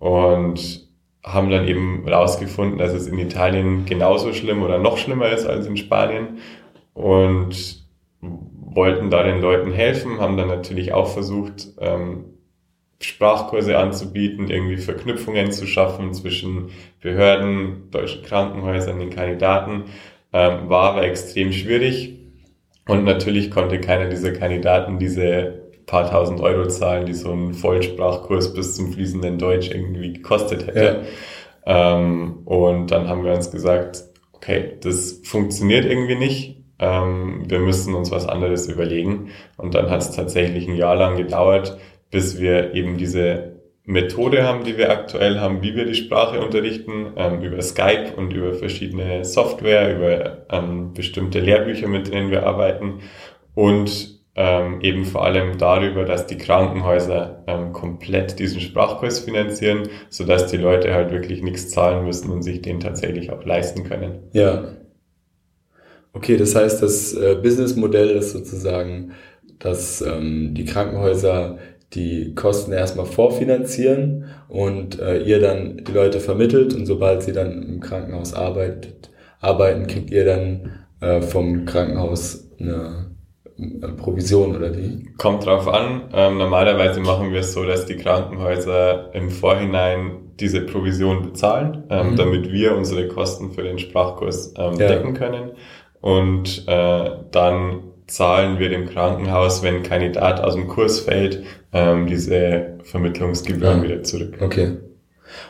Und 0.00 0.88
haben 1.24 1.50
dann 1.50 1.68
eben 1.68 2.06
rausgefunden, 2.08 2.78
dass 2.78 2.92
es 2.94 3.06
in 3.06 3.18
Italien 3.18 3.84
genauso 3.86 4.32
schlimm 4.32 4.62
oder 4.62 4.78
noch 4.78 4.98
schlimmer 4.98 5.28
ist 5.28 5.46
als 5.46 5.66
in 5.66 5.76
Spanien 5.76 6.38
und 6.94 7.86
wollten 8.20 9.10
da 9.10 9.22
den 9.22 9.40
Leuten 9.40 9.72
helfen, 9.72 10.18
haben 10.18 10.36
dann 10.36 10.48
natürlich 10.48 10.92
auch 10.92 11.06
versucht, 11.06 11.68
ähm, 11.78 12.24
Sprachkurse 13.04 13.78
anzubieten, 13.78 14.48
irgendwie 14.48 14.76
Verknüpfungen 14.76 15.52
zu 15.52 15.66
schaffen 15.66 16.14
zwischen 16.14 16.70
Behörden, 17.00 17.90
deutschen 17.90 18.22
Krankenhäusern, 18.22 18.98
den 18.98 19.10
Kandidaten, 19.10 19.84
ähm, 20.32 20.68
war 20.68 20.92
aber 20.92 21.04
extrem 21.04 21.52
schwierig. 21.52 22.18
Und 22.88 23.04
natürlich 23.04 23.50
konnte 23.50 23.80
keiner 23.80 24.08
dieser 24.08 24.32
Kandidaten 24.32 24.98
diese 24.98 25.62
paar 25.86 26.10
tausend 26.10 26.40
Euro 26.40 26.68
zahlen, 26.68 27.06
die 27.06 27.14
so 27.14 27.32
ein 27.32 27.54
Vollsprachkurs 27.54 28.54
bis 28.54 28.76
zum 28.76 28.92
fließenden 28.92 29.38
Deutsch 29.38 29.70
irgendwie 29.70 30.14
gekostet 30.14 30.66
hätte. 30.66 31.04
Ja. 31.66 31.96
Ähm, 31.96 32.40
und 32.44 32.90
dann 32.90 33.08
haben 33.08 33.24
wir 33.24 33.32
uns 33.32 33.50
gesagt, 33.50 34.04
okay, 34.32 34.76
das 34.80 35.20
funktioniert 35.24 35.84
irgendwie 35.84 36.16
nicht. 36.16 36.56
Ähm, 36.78 37.44
wir 37.46 37.60
müssen 37.60 37.94
uns 37.94 38.10
was 38.10 38.26
anderes 38.26 38.68
überlegen. 38.68 39.30
Und 39.56 39.74
dann 39.74 39.90
hat 39.90 40.00
es 40.00 40.10
tatsächlich 40.12 40.66
ein 40.68 40.76
Jahr 40.76 40.96
lang 40.96 41.16
gedauert, 41.16 41.78
bis 42.12 42.40
wir 42.40 42.74
eben 42.74 42.98
diese 42.98 43.56
Methode 43.84 44.44
haben, 44.44 44.62
die 44.62 44.78
wir 44.78 44.92
aktuell 44.92 45.40
haben, 45.40 45.62
wie 45.62 45.74
wir 45.74 45.86
die 45.86 45.96
Sprache 45.96 46.40
unterrichten, 46.40 47.14
ähm, 47.16 47.42
über 47.42 47.60
Skype 47.60 48.12
und 48.16 48.32
über 48.32 48.54
verschiedene 48.54 49.24
Software, 49.24 49.96
über 49.96 50.46
ähm, 50.50 50.92
bestimmte 50.94 51.40
Lehrbücher, 51.40 51.88
mit 51.88 52.12
denen 52.12 52.30
wir 52.30 52.46
arbeiten 52.46 53.00
und 53.54 54.20
ähm, 54.34 54.80
eben 54.80 55.04
vor 55.04 55.24
allem 55.24 55.58
darüber, 55.58 56.04
dass 56.04 56.26
die 56.26 56.38
Krankenhäuser 56.38 57.44
ähm, 57.46 57.72
komplett 57.72 58.38
diesen 58.38 58.60
Sprachkurs 58.60 59.20
finanzieren, 59.20 59.88
so 60.08 60.24
dass 60.24 60.46
die 60.46 60.56
Leute 60.56 60.94
halt 60.94 61.10
wirklich 61.10 61.42
nichts 61.42 61.70
zahlen 61.70 62.04
müssen 62.04 62.30
und 62.30 62.42
sich 62.42 62.62
den 62.62 62.80
tatsächlich 62.80 63.30
auch 63.30 63.44
leisten 63.44 63.84
können. 63.84 64.20
Ja. 64.32 64.76
Okay, 66.14 66.36
das 66.36 66.54
heißt, 66.54 66.82
das 66.82 67.14
äh, 67.14 67.36
Businessmodell 67.42 68.10
ist 68.10 68.32
sozusagen, 68.32 69.12
dass 69.58 70.02
ähm, 70.02 70.54
die 70.54 70.64
Krankenhäuser 70.64 71.58
die 71.94 72.34
Kosten 72.34 72.72
erstmal 72.72 73.06
vorfinanzieren 73.06 74.24
und 74.48 74.98
äh, 74.98 75.22
ihr 75.22 75.40
dann 75.40 75.84
die 75.84 75.92
Leute 75.92 76.20
vermittelt 76.20 76.74
und 76.74 76.86
sobald 76.86 77.22
sie 77.22 77.32
dann 77.32 77.62
im 77.62 77.80
Krankenhaus 77.80 78.34
arbeitet, 78.34 79.10
arbeiten, 79.40 79.86
kriegt 79.86 80.10
ihr 80.10 80.24
dann 80.24 80.84
äh, 81.00 81.20
vom 81.20 81.64
Krankenhaus 81.64 82.48
eine 82.58 83.12
Provision 83.96 84.56
oder 84.56 84.76
wie? 84.76 85.10
Kommt 85.18 85.44
drauf 85.44 85.68
an. 85.68 86.08
Ähm, 86.12 86.38
normalerweise 86.38 87.00
machen 87.00 87.32
wir 87.32 87.40
es 87.40 87.52
so, 87.52 87.64
dass 87.64 87.86
die 87.86 87.96
Krankenhäuser 87.96 89.14
im 89.14 89.30
Vorhinein 89.30 90.32
diese 90.40 90.62
Provision 90.62 91.22
bezahlen, 91.22 91.84
ähm, 91.90 92.12
mhm. 92.12 92.16
damit 92.16 92.52
wir 92.52 92.76
unsere 92.76 93.08
Kosten 93.08 93.52
für 93.52 93.62
den 93.62 93.78
Sprachkurs 93.78 94.54
ähm, 94.56 94.74
ja. 94.78 94.88
decken 94.88 95.14
können. 95.14 95.52
Und 96.00 96.66
äh, 96.66 97.10
dann 97.30 97.91
zahlen 98.12 98.58
wir 98.58 98.68
dem 98.68 98.88
Krankenhaus, 98.88 99.62
wenn 99.62 99.76
ein 99.76 99.82
Kandidat 99.82 100.40
aus 100.40 100.54
dem 100.54 100.68
Kurs 100.68 101.00
fällt, 101.00 101.42
ähm, 101.72 102.06
diese 102.06 102.78
Vermittlungsgebühren 102.82 103.78
ja. 103.78 103.84
wieder 103.84 104.02
zurück. 104.02 104.36
Okay. 104.40 104.76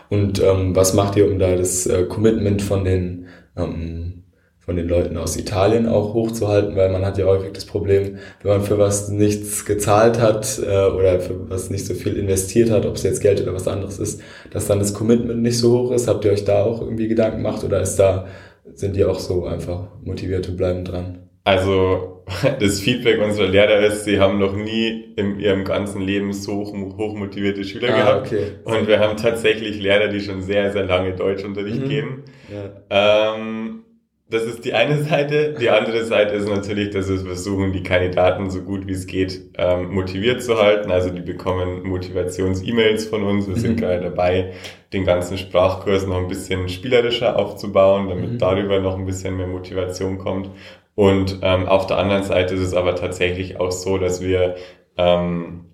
Und 0.09 0.40
ähm, 0.40 0.76
was 0.76 0.95
macht 0.95 1.16
ihr, 1.16 1.28
um 1.28 1.40
da 1.40 1.57
das 1.57 1.87
äh, 1.87 2.04
Commitment 2.04 2.62
von 2.62 2.85
den 2.85 3.26
ähm, 3.57 4.23
von 4.61 4.76
den 4.76 4.88
Leuten 4.88 5.16
aus 5.16 5.37
Italien 5.37 5.88
auch 5.88 6.14
hochzuhalten, 6.14 6.76
weil 6.76 6.92
man 6.92 7.04
hat 7.04 7.19
ja 7.19 7.25
häufig 7.25 7.52
das 7.52 7.64
Problem, 7.64 8.19
wenn 8.42 8.52
man 8.52 8.62
für 8.62 8.78
was 8.78 9.09
nichts 9.09 9.64
gezahlt 9.64 10.21
hat 10.21 10.61
äh, 10.64 10.87
oder 10.87 11.19
für 11.19 11.50
was 11.50 11.69
nicht 11.69 11.85
so 11.85 11.95
viel 11.95 12.16
investiert 12.16 12.71
hat, 12.71 12.87
ob 12.87 12.95
es 12.95 13.02
jetzt 13.02 13.21
Geld 13.21 13.42
oder 13.42 13.54
was 13.54 13.66
anderes 13.66 13.99
ist, 13.99 14.21
dass 14.52 14.69
dann 14.69 14.78
das 14.78 14.95
Commitment 14.95 15.42
nicht 15.42 15.59
so 15.59 15.76
hoch 15.76 15.90
ist. 15.90 16.07
Habt 16.07 16.25
ihr 16.25 16.31
euch 16.31 16.45
da 16.45 16.62
auch 16.62 16.81
irgendwie 16.81 17.09
Gedanken 17.09 17.38
gemacht 17.38 17.64
oder 17.64 17.81
ist 17.81 17.97
da, 17.97 18.28
sind 18.73 18.95
die 18.95 19.04
auch 19.04 19.19
so 19.19 19.47
einfach 19.47 19.88
motiviert 20.04 20.49
und 20.49 20.57
bleiben 20.57 20.85
dran? 20.85 21.19
Also 21.44 22.25
das 22.61 22.80
Feedback 22.80 23.20
unserer 23.20 23.49
Lehrer 23.49 23.80
ist, 23.80 24.04
sie 24.04 24.20
haben 24.20 24.38
noch 24.38 24.54
nie 24.54 25.12
in 25.16 25.38
ihrem 25.40 25.64
ganzen 25.64 26.00
Leben 26.00 26.32
so 26.32 26.64
hoch, 26.64 27.14
motivierte 27.14 27.64
Schüler 27.64 27.92
ah, 27.92 27.96
gehabt. 27.96 28.26
Okay. 28.28 28.46
Und 28.64 28.87
wir 28.87 29.00
haben 29.00 29.16
tatsächlich 29.16 29.80
Lehrer, 29.80 30.08
die 30.08 30.20
schon 30.20 30.42
sehr, 30.42 30.72
sehr 30.72 30.84
lange 30.84 31.14
Deutschunterricht 31.14 31.82
mhm. 31.82 31.88
geben. 31.88 32.22
Ja. 32.50 33.34
Ähm, 33.34 33.84
das 34.32 34.44
ist 34.44 34.64
die 34.64 34.72
eine 34.72 35.02
Seite. 35.02 35.54
Die 35.61 35.68
andere 35.68 36.04
Seite 36.04 36.34
ist 36.34 36.49
natürlich, 36.49 36.88
dass 36.88 37.11
wir 37.11 37.18
versuchen, 37.18 37.72
die 37.72 37.82
Kandidaten 37.82 38.49
so 38.49 38.62
gut 38.62 38.87
wie 38.87 38.92
es 38.92 39.06
geht 39.06 39.50
ähm, 39.58 39.92
motiviert 39.92 40.42
zu 40.42 40.56
halten. 40.56 40.90
Also 40.90 41.11
die 41.11 41.20
bekommen 41.20 41.82
Motivations-E-Mails 41.82 43.06
von 43.06 43.25
uns. 43.25 43.46
Wir 43.46 43.56
sind 43.56 43.72
mhm. 43.72 43.80
gerade 43.80 44.00
dabei, 44.00 44.54
den 44.94 45.04
ganzen 45.04 45.37
Sprachkurs 45.37 46.06
noch 46.06 46.16
ein 46.16 46.28
bisschen 46.28 46.70
spielerischer 46.70 47.38
aufzubauen, 47.38 48.08
damit 48.08 48.32
mhm. 48.32 48.38
darüber 48.38 48.80
noch 48.80 48.99
ein 48.99 49.04
bisschen 49.04 49.37
mehr 49.37 49.49
Motivation 49.49 50.16
kommt. 50.16 50.49
Und 50.94 51.38
ähm, 51.42 51.66
auf 51.66 51.87
der 51.87 51.99
anderen 51.99 52.22
Seite 52.22 52.54
ist 52.54 52.61
es 52.61 52.75
aber 52.75 52.94
tatsächlich 52.94 53.58
auch 53.58 53.72
so, 53.72 53.99
dass 53.99 54.20
wir 54.20 54.56
ähm, 54.96 55.66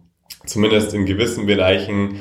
zumindest 0.47 0.95
in 0.95 1.07
gewissen 1.07 1.47
Bereichen 1.47 2.21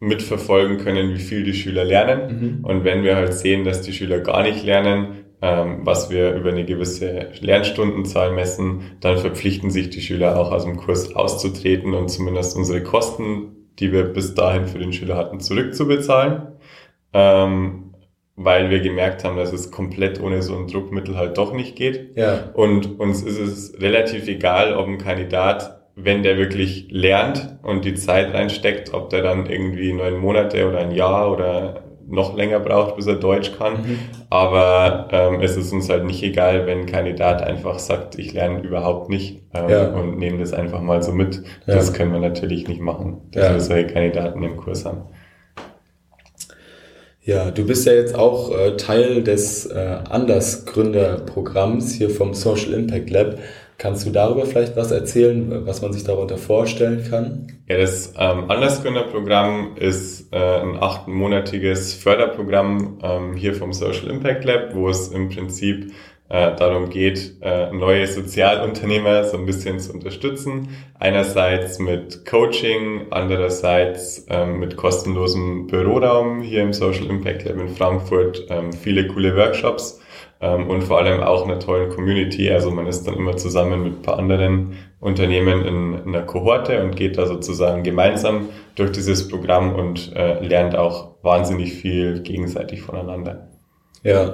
mitverfolgen 0.00 0.78
können, 0.78 1.14
wie 1.14 1.20
viel 1.20 1.44
die 1.44 1.54
Schüler 1.54 1.84
lernen. 1.84 2.58
Mhm. 2.60 2.64
Und 2.64 2.84
wenn 2.84 3.02
wir 3.02 3.16
halt 3.16 3.32
sehen, 3.34 3.64
dass 3.64 3.82
die 3.82 3.92
Schüler 3.92 4.20
gar 4.20 4.42
nicht 4.42 4.64
lernen, 4.64 5.24
ähm, 5.40 5.80
was 5.82 6.10
wir 6.10 6.34
über 6.34 6.50
eine 6.50 6.64
gewisse 6.64 7.28
Lernstundenzahl 7.40 8.32
messen, 8.32 8.96
dann 9.00 9.18
verpflichten 9.18 9.70
sich 9.70 9.90
die 9.90 10.00
Schüler 10.00 10.38
auch 10.38 10.52
aus 10.52 10.64
dem 10.64 10.76
Kurs 10.76 11.14
auszutreten 11.14 11.94
und 11.94 12.08
zumindest 12.08 12.56
unsere 12.56 12.82
Kosten, 12.82 13.68
die 13.78 13.92
wir 13.92 14.04
bis 14.04 14.34
dahin 14.34 14.66
für 14.66 14.78
den 14.78 14.92
Schüler 14.92 15.16
hatten, 15.16 15.40
zurückzubezahlen. 15.40 16.48
Ähm, 17.12 17.83
weil 18.36 18.70
wir 18.70 18.80
gemerkt 18.80 19.24
haben, 19.24 19.36
dass 19.36 19.52
es 19.52 19.70
komplett 19.70 20.20
ohne 20.20 20.42
so 20.42 20.56
ein 20.56 20.66
Druckmittel 20.66 21.16
halt 21.16 21.38
doch 21.38 21.52
nicht 21.52 21.76
geht. 21.76 22.16
Ja. 22.16 22.50
Und 22.54 22.98
uns 22.98 23.22
ist 23.22 23.38
es 23.38 23.80
relativ 23.80 24.26
egal, 24.28 24.74
ob 24.74 24.86
ein 24.88 24.98
Kandidat 24.98 25.80
wenn 25.96 26.22
der 26.22 26.36
wirklich 26.38 26.88
lernt 26.90 27.56
und 27.62 27.84
die 27.84 27.94
Zeit 27.94 28.34
reinsteckt, 28.34 28.92
ob 28.94 29.10
der 29.10 29.22
dann 29.22 29.46
irgendwie 29.46 29.92
neun 29.92 30.18
Monate 30.18 30.68
oder 30.68 30.78
ein 30.78 30.90
Jahr 30.90 31.30
oder 31.30 31.82
noch 32.06 32.36
länger 32.36 32.60
braucht, 32.60 32.96
bis 32.96 33.06
er 33.06 33.14
Deutsch 33.14 33.56
kann. 33.56 33.74
Mhm. 33.82 33.98
Aber 34.28 35.08
ähm, 35.12 35.40
es 35.40 35.56
ist 35.56 35.72
uns 35.72 35.88
halt 35.88 36.04
nicht 36.04 36.22
egal, 36.22 36.66
wenn 36.66 36.80
ein 36.80 36.86
Kandidat 36.86 37.42
einfach 37.42 37.78
sagt, 37.78 38.18
ich 38.18 38.32
lerne 38.32 38.60
überhaupt 38.60 39.08
nicht 39.08 39.42
ähm, 39.54 39.68
ja. 39.68 39.88
und 39.88 40.18
nehme 40.18 40.38
das 40.38 40.52
einfach 40.52 40.80
mal 40.80 41.02
so 41.02 41.12
mit. 41.12 41.42
Ja. 41.66 41.74
Das 41.74 41.94
können 41.94 42.12
wir 42.12 42.20
natürlich 42.20 42.68
nicht 42.68 42.80
machen, 42.80 43.22
dass 43.32 43.46
ja. 43.46 43.52
wir 43.54 43.60
solche 43.60 43.86
Kandidaten 43.86 44.42
im 44.42 44.56
Kurs 44.56 44.84
haben. 44.84 45.02
Ja, 47.26 47.50
du 47.50 47.66
bist 47.66 47.86
ja 47.86 47.94
jetzt 47.94 48.14
auch 48.14 48.54
äh, 48.54 48.76
Teil 48.76 49.22
des 49.22 49.64
äh, 49.64 49.96
Anders-Gründerprogramms 50.10 51.94
hier 51.94 52.10
vom 52.10 52.34
Social 52.34 52.74
Impact 52.74 53.08
Lab. 53.08 53.38
Kannst 53.78 54.06
du 54.06 54.10
darüber 54.10 54.44
vielleicht 54.44 54.76
was 54.76 54.90
erzählen, 54.90 55.66
was 55.66 55.80
man 55.80 55.94
sich 55.94 56.04
darunter 56.04 56.36
vorstellen 56.36 57.06
kann? 57.08 57.46
Ja, 57.66 57.78
das 57.78 58.12
ähm, 58.18 58.50
Andersgründerprogramm 58.50 59.76
ist 59.76 60.34
äh, 60.34 60.36
ein 60.36 60.76
achtmonatiges 60.76 61.94
Förderprogramm 61.94 62.98
ähm, 63.02 63.34
hier 63.36 63.54
vom 63.54 63.72
Social 63.72 64.10
Impact 64.10 64.44
Lab, 64.44 64.74
wo 64.74 64.90
es 64.90 65.08
im 65.08 65.30
Prinzip 65.30 65.92
äh, 66.34 66.56
darum 66.56 66.90
geht, 66.90 67.36
äh, 67.42 67.70
neue 67.70 68.08
Sozialunternehmer 68.08 69.22
so 69.22 69.36
ein 69.38 69.46
bisschen 69.46 69.78
zu 69.78 69.92
unterstützen. 69.92 70.68
Einerseits 70.98 71.78
mit 71.78 72.26
Coaching, 72.26 73.02
andererseits 73.10 74.26
ähm, 74.28 74.58
mit 74.58 74.76
kostenlosem 74.76 75.68
Büroraum 75.68 76.42
hier 76.42 76.62
im 76.62 76.72
Social 76.72 77.06
Impact 77.06 77.44
Lab 77.44 77.60
in 77.60 77.68
Frankfurt, 77.68 78.46
ähm, 78.50 78.72
viele 78.72 79.06
coole 79.06 79.36
Workshops 79.36 80.00
ähm, 80.40 80.68
und 80.70 80.82
vor 80.82 80.98
allem 80.98 81.22
auch 81.22 81.44
einer 81.44 81.60
tollen 81.60 81.90
Community. 81.90 82.50
Also 82.50 82.72
man 82.72 82.88
ist 82.88 83.04
dann 83.04 83.14
immer 83.14 83.36
zusammen 83.36 83.84
mit 83.84 83.92
ein 83.92 84.02
paar 84.02 84.18
anderen 84.18 84.72
Unternehmen 84.98 85.64
in, 85.64 85.94
in 85.98 86.08
einer 86.16 86.22
Kohorte 86.22 86.82
und 86.82 86.96
geht 86.96 87.16
da 87.16 87.26
sozusagen 87.26 87.84
gemeinsam 87.84 88.48
durch 88.74 88.90
dieses 88.90 89.28
Programm 89.28 89.76
und 89.76 90.12
äh, 90.16 90.44
lernt 90.44 90.74
auch 90.74 91.14
wahnsinnig 91.22 91.74
viel 91.74 92.22
gegenseitig 92.22 92.82
voneinander. 92.82 93.50
Ja. 94.02 94.32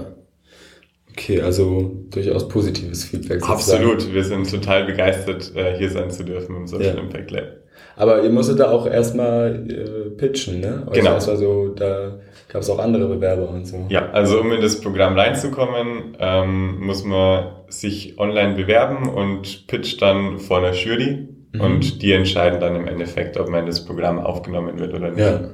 Okay, 1.13 1.41
also 1.41 1.93
durchaus 2.11 2.49
positives 2.49 3.05
Feedback. 3.05 3.41
Sozusagen. 3.41 3.85
Absolut, 3.85 4.15
wir 4.15 4.25
sind 4.25 4.51
total 4.51 4.85
begeistert, 4.85 5.53
äh, 5.55 5.77
hier 5.77 5.91
sein 5.91 6.11
zu 6.11 6.25
dürfen 6.25 6.57
im 6.57 6.67
Social 6.67 6.95
ja. 6.97 7.01
Impact 7.01 7.31
Lab. 7.31 7.61
Aber 7.97 8.23
ihr 8.23 8.31
musstet 8.31 8.61
da 8.61 8.71
auch 8.71 8.87
erstmal 8.87 9.69
äh, 9.71 10.11
pitchen, 10.11 10.61
ne? 10.61 10.85
Also 10.87 11.01
genau. 11.01 11.15
Also 11.15 11.69
da 11.69 12.19
gab 12.49 12.63
es 12.63 12.71
auch 12.71 12.79
andere 12.79 13.07
Bewerber 13.07 13.49
und 13.51 13.67
so. 13.67 13.87
Ja, 13.91 14.11
also 14.11 14.41
um 14.41 14.51
in 14.53 14.61
das 14.61 14.81
Programm 14.81 15.19
reinzukommen, 15.19 16.17
ähm, 16.19 16.81
muss 16.81 17.05
man 17.05 17.47
sich 17.69 18.19
online 18.19 18.55
bewerben 18.55 19.09
und 19.09 19.67
pitcht 19.67 20.01
dann 20.01 20.39
vor 20.39 20.59
einer 20.59 20.73
Jury 20.73 21.29
mhm. 21.53 21.61
und 21.61 22.03
die 22.03 22.13
entscheiden 22.13 22.61
dann 22.61 22.75
im 22.77 22.87
Endeffekt, 22.87 23.37
ob 23.37 23.49
man 23.49 23.61
in 23.61 23.67
das 23.67 23.85
Programm 23.85 24.19
aufgenommen 24.19 24.79
wird 24.79 24.95
oder 24.95 25.11
nicht. 25.11 25.19
Ja. 25.19 25.51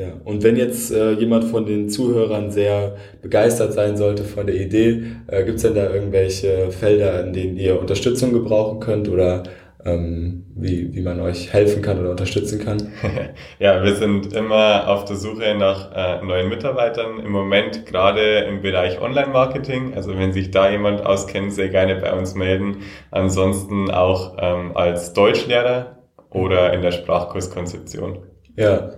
Ja, 0.00 0.14
und 0.24 0.42
wenn 0.42 0.56
jetzt 0.56 0.90
äh, 0.92 1.12
jemand 1.12 1.44
von 1.44 1.66
den 1.66 1.90
Zuhörern 1.90 2.50
sehr 2.50 2.96
begeistert 3.20 3.74
sein 3.74 3.98
sollte 3.98 4.24
von 4.24 4.46
der 4.46 4.56
Idee, 4.56 5.02
äh, 5.26 5.44
gibt 5.44 5.56
es 5.56 5.62
denn 5.62 5.74
da 5.74 5.92
irgendwelche 5.92 6.70
Felder, 6.70 7.22
in 7.22 7.34
denen 7.34 7.58
ihr 7.58 7.78
Unterstützung 7.78 8.32
gebrauchen 8.32 8.80
könnt 8.80 9.10
oder 9.10 9.42
ähm, 9.84 10.46
wie, 10.56 10.94
wie 10.94 11.02
man 11.02 11.20
euch 11.20 11.52
helfen 11.52 11.82
kann 11.82 12.00
oder 12.00 12.12
unterstützen 12.12 12.64
kann? 12.64 12.92
ja, 13.58 13.82
wir 13.84 13.94
sind 13.94 14.32
immer 14.32 14.88
auf 14.88 15.04
der 15.04 15.16
Suche 15.16 15.54
nach 15.54 15.92
äh, 15.94 16.24
neuen 16.24 16.48
Mitarbeitern. 16.48 17.18
Im 17.18 17.32
Moment 17.32 17.84
gerade 17.84 18.38
im 18.48 18.62
Bereich 18.62 19.02
Online-Marketing. 19.02 19.92
Also 19.92 20.16
wenn 20.16 20.32
sich 20.32 20.50
da 20.50 20.70
jemand 20.70 21.04
auskennt, 21.04 21.52
sehr 21.52 21.68
gerne 21.68 21.96
bei 21.96 22.14
uns 22.14 22.34
melden. 22.34 22.84
Ansonsten 23.10 23.90
auch 23.90 24.38
ähm, 24.40 24.74
als 24.74 25.12
Deutschlehrer 25.12 25.98
oder 26.30 26.72
in 26.72 26.80
der 26.80 26.92
Sprachkurskonzeption. 26.92 28.20
Ja. 28.56 28.92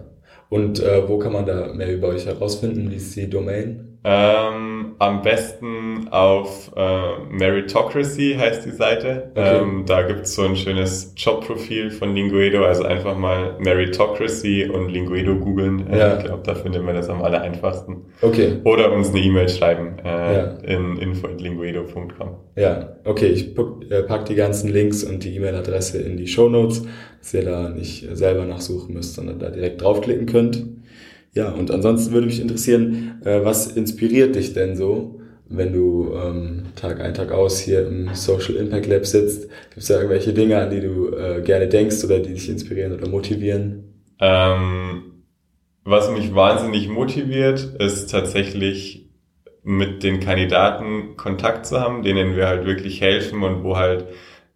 Und 0.52 0.80
äh, 0.80 1.08
wo 1.08 1.16
kann 1.18 1.32
man 1.32 1.46
da 1.46 1.72
mehr 1.72 1.90
über 1.90 2.08
euch 2.08 2.26
herausfinden? 2.26 2.90
Wie 2.90 2.96
ist 2.96 3.16
die 3.16 3.30
Domain? 3.30 3.91
Ähm, 4.04 4.96
am 4.98 5.22
besten 5.22 6.08
auf 6.10 6.72
äh, 6.76 7.18
Meritocracy 7.30 8.36
heißt 8.36 8.66
die 8.66 8.72
Seite. 8.72 9.30
Okay. 9.34 9.58
Ähm, 9.60 9.84
da 9.86 10.02
gibt's 10.02 10.34
so 10.34 10.42
ein 10.42 10.56
schönes 10.56 11.14
Jobprofil 11.16 11.90
von 11.90 12.14
Linguedo. 12.14 12.64
Also 12.64 12.84
einfach 12.84 13.16
mal 13.16 13.56
Meritocracy 13.60 14.68
und 14.68 14.88
Linguedo 14.88 15.36
googeln. 15.36 15.86
Äh, 15.86 15.98
ja. 15.98 16.18
Ich 16.18 16.24
glaube, 16.24 16.42
da 16.44 16.54
findet 16.54 16.84
man 16.84 16.96
das 16.96 17.08
am 17.08 17.22
aller 17.22 17.42
einfachsten. 17.42 18.06
Okay. 18.22 18.56
Oder 18.64 18.92
uns 18.92 19.10
eine 19.10 19.20
E-Mail 19.20 19.48
schreiben 19.48 19.98
äh, 20.04 20.08
ja. 20.08 20.44
in 20.64 20.98
info.linguedo.com. 20.98 22.36
Ja, 22.56 22.96
okay. 23.04 23.26
Ich 23.26 23.56
äh, 23.56 24.02
pack 24.02 24.26
die 24.26 24.34
ganzen 24.34 24.72
Links 24.72 25.04
und 25.04 25.22
die 25.22 25.36
E-Mail-Adresse 25.36 25.98
in 25.98 26.16
die 26.16 26.26
Show 26.26 26.48
Notes, 26.48 26.84
dass 27.20 27.34
ihr 27.34 27.44
da 27.44 27.68
nicht 27.68 28.08
selber 28.16 28.46
nachsuchen 28.46 28.94
müsst, 28.94 29.14
sondern 29.14 29.38
da 29.38 29.50
direkt 29.50 29.80
draufklicken 29.80 30.26
könnt. 30.26 30.64
Ja, 31.34 31.50
und 31.50 31.70
ansonsten 31.70 32.12
würde 32.12 32.26
mich 32.26 32.40
interessieren, 32.40 33.22
äh, 33.24 33.42
was 33.42 33.68
inspiriert 33.68 34.34
dich 34.34 34.52
denn 34.52 34.76
so, 34.76 35.20
wenn 35.48 35.72
du 35.72 36.12
ähm, 36.14 36.64
Tag 36.76 37.00
ein, 37.00 37.14
Tag 37.14 37.32
aus 37.32 37.58
hier 37.58 37.86
im 37.86 38.14
Social 38.14 38.56
Impact 38.56 38.86
Lab 38.86 39.06
sitzt? 39.06 39.48
Gibt 39.70 39.78
es 39.78 39.86
da 39.86 39.94
irgendwelche 39.94 40.34
Dinge, 40.34 40.58
an 40.58 40.70
die 40.70 40.80
du 40.80 41.14
äh, 41.14 41.42
gerne 41.42 41.68
denkst 41.68 42.04
oder 42.04 42.18
die 42.18 42.34
dich 42.34 42.48
inspirieren 42.48 42.92
oder 42.92 43.08
motivieren? 43.08 44.04
Ähm, 44.20 45.24
was 45.84 46.10
mich 46.10 46.34
wahnsinnig 46.34 46.88
motiviert, 46.88 47.76
ist 47.78 48.10
tatsächlich 48.10 49.10
mit 49.62 50.02
den 50.02 50.20
Kandidaten 50.20 51.16
Kontakt 51.16 51.66
zu 51.66 51.80
haben, 51.80 52.02
denen 52.02 52.36
wir 52.36 52.46
halt 52.46 52.66
wirklich 52.66 53.00
helfen 53.00 53.42
und 53.42 53.62
wo 53.64 53.76
halt 53.76 54.06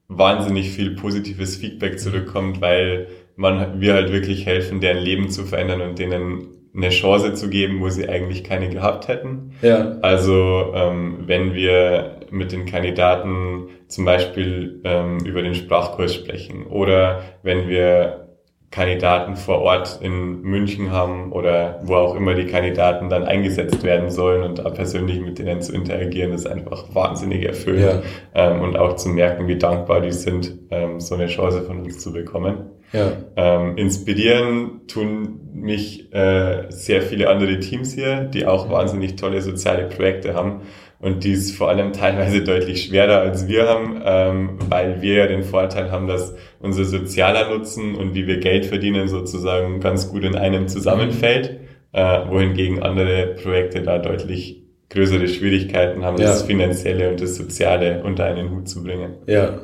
wahnsinnig 0.09 0.71
viel 0.71 0.95
positives 0.95 1.57
Feedback 1.57 1.99
zurückkommt, 1.99 2.61
weil 2.61 3.09
man, 3.35 3.81
wir 3.81 3.95
halt 3.95 4.13
wirklich 4.13 4.47
helfen, 4.47 4.81
deren 4.81 5.03
Leben 5.03 5.31
zu 5.31 5.45
verändern 5.45 5.81
und 5.81 5.99
denen 5.99 6.49
eine 6.77 6.91
Chance 6.91 7.35
zu 7.35 7.49
geben, 7.49 7.81
wo 7.81 7.89
sie 7.89 8.09
eigentlich 8.09 8.45
keine 8.45 8.69
gehabt 8.69 9.09
hätten. 9.09 9.53
Ja. 9.63 9.97
Also 10.03 10.73
ähm, 10.75 11.25
wenn 11.27 11.55
wir 11.55 12.21
mit 12.31 12.53
den 12.53 12.67
Kandidaten 12.67 13.69
zum 13.89 14.05
Beispiel 14.05 14.81
ähm, 14.85 15.19
über 15.25 15.43
den 15.43 15.55
Sprachkurs 15.55 16.15
sprechen 16.15 16.67
oder 16.67 17.23
wenn 17.43 17.69
wir 17.69 18.27
Kandidaten 18.71 19.37
vor 19.37 19.61
Ort 19.63 20.01
in 20.03 20.43
München 20.43 20.91
haben 20.91 21.33
oder 21.33 21.81
wo 21.85 21.95
auch 21.95 22.15
immer 22.17 22.35
die 22.35 22.47
Kandidaten 22.47 23.09
dann 23.09 23.25
eingesetzt 23.25 23.83
werden 23.85 24.11
sollen 24.11 24.43
und 24.43 24.59
da 24.59 24.69
persönlich 24.69 25.21
mit 25.21 25.39
denen 25.39 25.63
zu 25.63 25.73
interagieren, 25.73 26.33
ist 26.33 26.47
einfach 26.47 26.95
wahnsinnig 26.95 27.45
erfüllend 27.45 28.03
ja. 28.35 28.53
ähm, 28.53 28.61
und 28.61 28.77
auch 28.77 28.97
zu 28.97 29.09
merken, 29.09 29.47
wie 29.47 29.57
dankbar 29.57 30.01
die 30.01 30.13
sind, 30.13 30.53
ähm, 30.71 31.01
so 31.01 31.15
eine 31.15 31.27
Chance 31.27 31.63
von 31.63 31.79
uns 31.85 32.01
zu 32.01 32.13
bekommen. 32.13 32.71
Ja. 32.93 33.13
Ähm, 33.37 33.77
inspirieren 33.77 34.83
tun 34.87 35.41
mich 35.55 36.13
äh, 36.13 36.67
sehr 36.71 37.03
viele 37.03 37.29
andere 37.29 37.59
Teams 37.61 37.95
hier, 37.95 38.21
die 38.21 38.47
auch 38.47 38.71
wahnsinnig 38.71 39.17
tolle 39.17 39.43
soziale 39.43 39.89
Projekte 39.89 40.35
haben 40.35 40.63
und 40.99 41.25
die 41.25 41.33
ist 41.33 41.57
vor 41.57 41.69
allem 41.69 41.93
teilweise 41.93 42.43
deutlich 42.45 42.85
schwerer 42.85 43.21
als 43.21 43.49
wir 43.49 43.69
haben, 43.69 44.01
ähm, 44.05 44.59
weil 44.69 45.03
wir 45.03 45.15
ja 45.15 45.27
den 45.27 45.43
Vorteil 45.43 45.91
haben, 45.91 46.07
dass 46.07 46.35
unser 46.61 46.85
sozialer 46.85 47.51
Nutzen 47.51 47.95
und 47.95 48.15
wie 48.15 48.27
wir 48.27 48.39
Geld 48.39 48.67
verdienen 48.67 49.09
sozusagen 49.09 49.81
ganz 49.81 50.11
gut 50.11 50.25
in 50.25 50.35
einem 50.35 50.69
zusammenfällt, 50.69 51.61
äh, 51.93 52.29
wohingegen 52.29 52.83
andere 52.83 53.35
Projekte 53.43 53.83
da 53.83 53.99
deutlich 53.99 54.63
größere 54.89 55.29
Schwierigkeiten 55.29 56.05
haben, 56.05 56.19
ja. 56.19 56.29
das 56.29 56.45
Finanzielle 56.45 57.11
und 57.11 57.21
das 57.21 57.37
Soziale 57.37 58.03
unter 58.05 58.25
einen 58.25 58.51
Hut 58.51 58.69
zu 58.69 58.83
bringen. 58.83 59.17
Ja. 59.27 59.59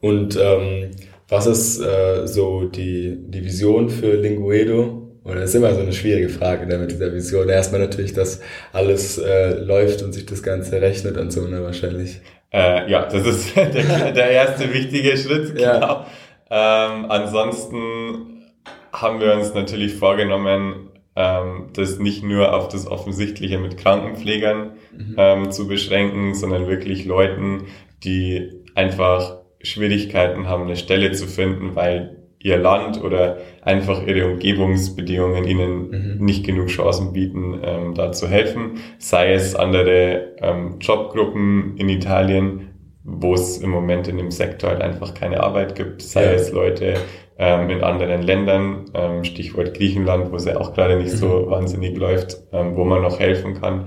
Und 0.00 0.38
ähm, 0.40 0.90
was 1.28 1.46
ist 1.46 1.80
äh, 1.80 2.26
so 2.26 2.64
die, 2.64 3.16
die 3.28 3.44
Vision 3.44 3.90
für 3.90 4.14
Linguedo? 4.14 5.04
Und 5.24 5.36
das 5.36 5.50
ist 5.50 5.56
immer 5.56 5.74
so 5.74 5.80
eine 5.80 5.92
schwierige 5.92 6.30
Frage 6.30 6.66
ne, 6.66 6.78
mit 6.78 6.90
dieser 6.90 7.12
Vision. 7.12 7.50
Erstmal 7.50 7.82
natürlich, 7.82 8.14
dass 8.14 8.40
alles 8.72 9.18
äh, 9.18 9.58
läuft 9.60 10.02
und 10.02 10.12
sich 10.12 10.24
das 10.24 10.42
Ganze 10.42 10.80
rechnet 10.80 11.18
und 11.18 11.30
so, 11.30 11.42
ne, 11.42 11.62
wahrscheinlich. 11.62 12.20
Äh, 12.50 12.90
ja, 12.90 13.04
das 13.04 13.26
ist 13.26 13.54
der, 13.56 14.12
der 14.12 14.30
erste 14.30 14.72
wichtige 14.72 15.16
Schritt, 15.18 15.54
genau. 15.54 15.62
Ja. 15.62 16.06
Ähm, 16.50 17.10
ansonsten 17.10 18.44
haben 18.90 19.20
wir 19.20 19.34
uns 19.34 19.52
natürlich 19.52 19.94
vorgenommen, 19.94 20.88
ähm, 21.14 21.68
das 21.74 21.98
nicht 21.98 22.22
nur 22.22 22.54
auf 22.54 22.68
das 22.68 22.86
Offensichtliche 22.86 23.58
mit 23.58 23.76
Krankenpflegern 23.76 24.72
mhm. 24.96 25.14
ähm, 25.18 25.50
zu 25.50 25.68
beschränken, 25.68 26.34
sondern 26.34 26.68
wirklich 26.68 27.04
Leuten, 27.04 27.66
die 28.02 28.50
einfach 28.74 29.37
Schwierigkeiten 29.62 30.48
haben, 30.48 30.64
eine 30.64 30.76
Stelle 30.76 31.12
zu 31.12 31.26
finden, 31.26 31.74
weil 31.74 32.18
ihr 32.40 32.56
Land 32.56 33.02
oder 33.02 33.38
einfach 33.62 34.06
ihre 34.06 34.26
Umgebungsbedingungen 34.26 35.44
ihnen 35.44 35.90
mhm. 35.90 36.24
nicht 36.24 36.44
genug 36.44 36.68
Chancen 36.68 37.12
bieten, 37.12 37.60
ähm, 37.64 37.94
da 37.94 38.12
zu 38.12 38.28
helfen. 38.28 38.80
Sei 38.98 39.32
es 39.32 39.56
andere 39.56 40.34
ähm, 40.40 40.76
Jobgruppen 40.80 41.76
in 41.76 41.88
Italien, 41.88 42.68
wo 43.02 43.34
es 43.34 43.58
im 43.58 43.70
Moment 43.70 44.06
in 44.06 44.18
dem 44.18 44.30
Sektor 44.30 44.70
halt 44.70 44.82
einfach 44.82 45.14
keine 45.14 45.42
Arbeit 45.42 45.74
gibt, 45.74 46.02
sei 46.02 46.24
ja. 46.24 46.32
es 46.32 46.52
Leute 46.52 46.94
ähm, 47.38 47.70
in 47.70 47.82
anderen 47.82 48.22
Ländern, 48.22 48.86
ähm, 48.94 49.24
Stichwort 49.24 49.74
Griechenland, 49.74 50.30
wo 50.30 50.36
es 50.36 50.44
ja 50.44 50.60
auch 50.60 50.74
gerade 50.74 50.96
nicht 50.96 51.12
mhm. 51.14 51.16
so 51.16 51.50
wahnsinnig 51.50 51.96
läuft, 51.96 52.36
ähm, 52.52 52.76
wo 52.76 52.84
man 52.84 53.02
noch 53.02 53.18
helfen 53.18 53.60
kann. 53.60 53.86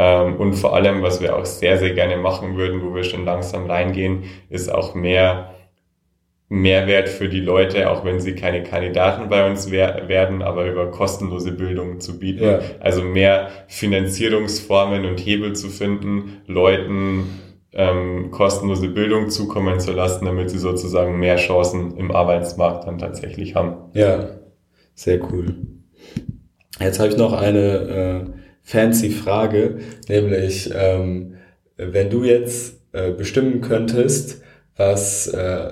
Ähm, 0.00 0.36
und 0.36 0.54
vor 0.54 0.74
allem, 0.74 1.02
was 1.02 1.20
wir 1.20 1.36
auch 1.36 1.44
sehr, 1.44 1.76
sehr 1.76 1.92
gerne 1.92 2.16
machen 2.16 2.56
würden, 2.56 2.82
wo 2.82 2.94
wir 2.94 3.04
schon 3.04 3.26
langsam 3.26 3.66
reingehen, 3.66 4.22
ist 4.48 4.72
auch 4.72 4.94
mehr 4.94 5.54
Mehrwert 6.48 7.10
für 7.10 7.28
die 7.28 7.40
Leute, 7.40 7.90
auch 7.90 8.02
wenn 8.02 8.18
sie 8.18 8.34
keine 8.34 8.62
Kandidaten 8.62 9.28
bei 9.28 9.46
uns 9.46 9.70
wer 9.70 10.08
werden, 10.08 10.40
aber 10.40 10.64
über 10.64 10.90
kostenlose 10.90 11.52
Bildung 11.52 12.00
zu 12.00 12.18
bieten. 12.18 12.44
Ja. 12.44 12.60
Also 12.80 13.02
mehr 13.02 13.50
Finanzierungsformen 13.68 15.04
und 15.04 15.18
Hebel 15.20 15.52
zu 15.52 15.68
finden, 15.68 16.38
Leuten 16.46 17.26
ähm, 17.72 18.30
kostenlose 18.30 18.88
Bildung 18.88 19.28
zukommen 19.28 19.80
zu 19.80 19.92
lassen, 19.92 20.24
damit 20.24 20.48
sie 20.48 20.58
sozusagen 20.58 21.18
mehr 21.18 21.36
Chancen 21.36 21.98
im 21.98 22.10
Arbeitsmarkt 22.10 22.86
dann 22.86 22.96
tatsächlich 22.96 23.54
haben. 23.54 23.90
Ja, 23.92 24.30
sehr 24.94 25.20
cool. 25.30 25.56
Jetzt 26.80 26.98
habe 26.98 27.10
ich 27.10 27.18
noch 27.18 27.34
eine 27.34 28.32
äh, 28.34 28.39
fancy 28.70 29.10
Frage, 29.10 29.78
nämlich 30.08 30.70
ähm, 30.72 31.34
wenn 31.76 32.08
du 32.08 32.22
jetzt 32.22 32.80
äh, 32.92 33.10
bestimmen 33.10 33.62
könntest, 33.62 34.42
was 34.76 35.26
äh, 35.26 35.70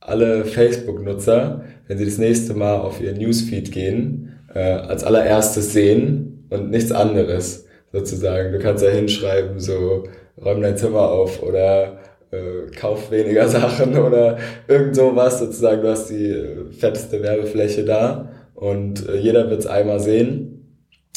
alle 0.00 0.44
Facebook-Nutzer, 0.44 1.64
wenn 1.88 1.96
sie 1.96 2.04
das 2.04 2.18
nächste 2.18 2.52
Mal 2.52 2.76
auf 2.76 3.00
ihr 3.00 3.14
Newsfeed 3.14 3.72
gehen, 3.72 4.38
äh, 4.54 4.60
als 4.60 5.04
allererstes 5.04 5.72
sehen 5.72 6.46
und 6.50 6.70
nichts 6.70 6.92
anderes 6.92 7.66
sozusagen. 7.92 8.52
Du 8.52 8.58
kannst 8.58 8.84
da 8.84 8.90
hinschreiben, 8.90 9.58
so 9.58 10.04
räum 10.42 10.60
dein 10.60 10.76
Zimmer 10.76 11.00
auf 11.00 11.42
oder 11.42 11.98
äh, 12.30 12.70
kauf 12.76 13.10
weniger 13.10 13.48
Sachen 13.48 13.96
oder 13.96 14.36
irgend 14.68 14.96
sowas 14.96 15.38
sozusagen. 15.38 15.80
Du 15.80 15.88
hast 15.88 16.10
die 16.10 16.28
äh, 16.28 16.70
fetteste 16.72 17.22
Werbefläche 17.22 17.86
da 17.86 18.30
und 18.54 19.08
äh, 19.08 19.16
jeder 19.16 19.48
wird 19.48 19.60
es 19.60 19.66
einmal 19.66 20.00
sehen. 20.00 20.53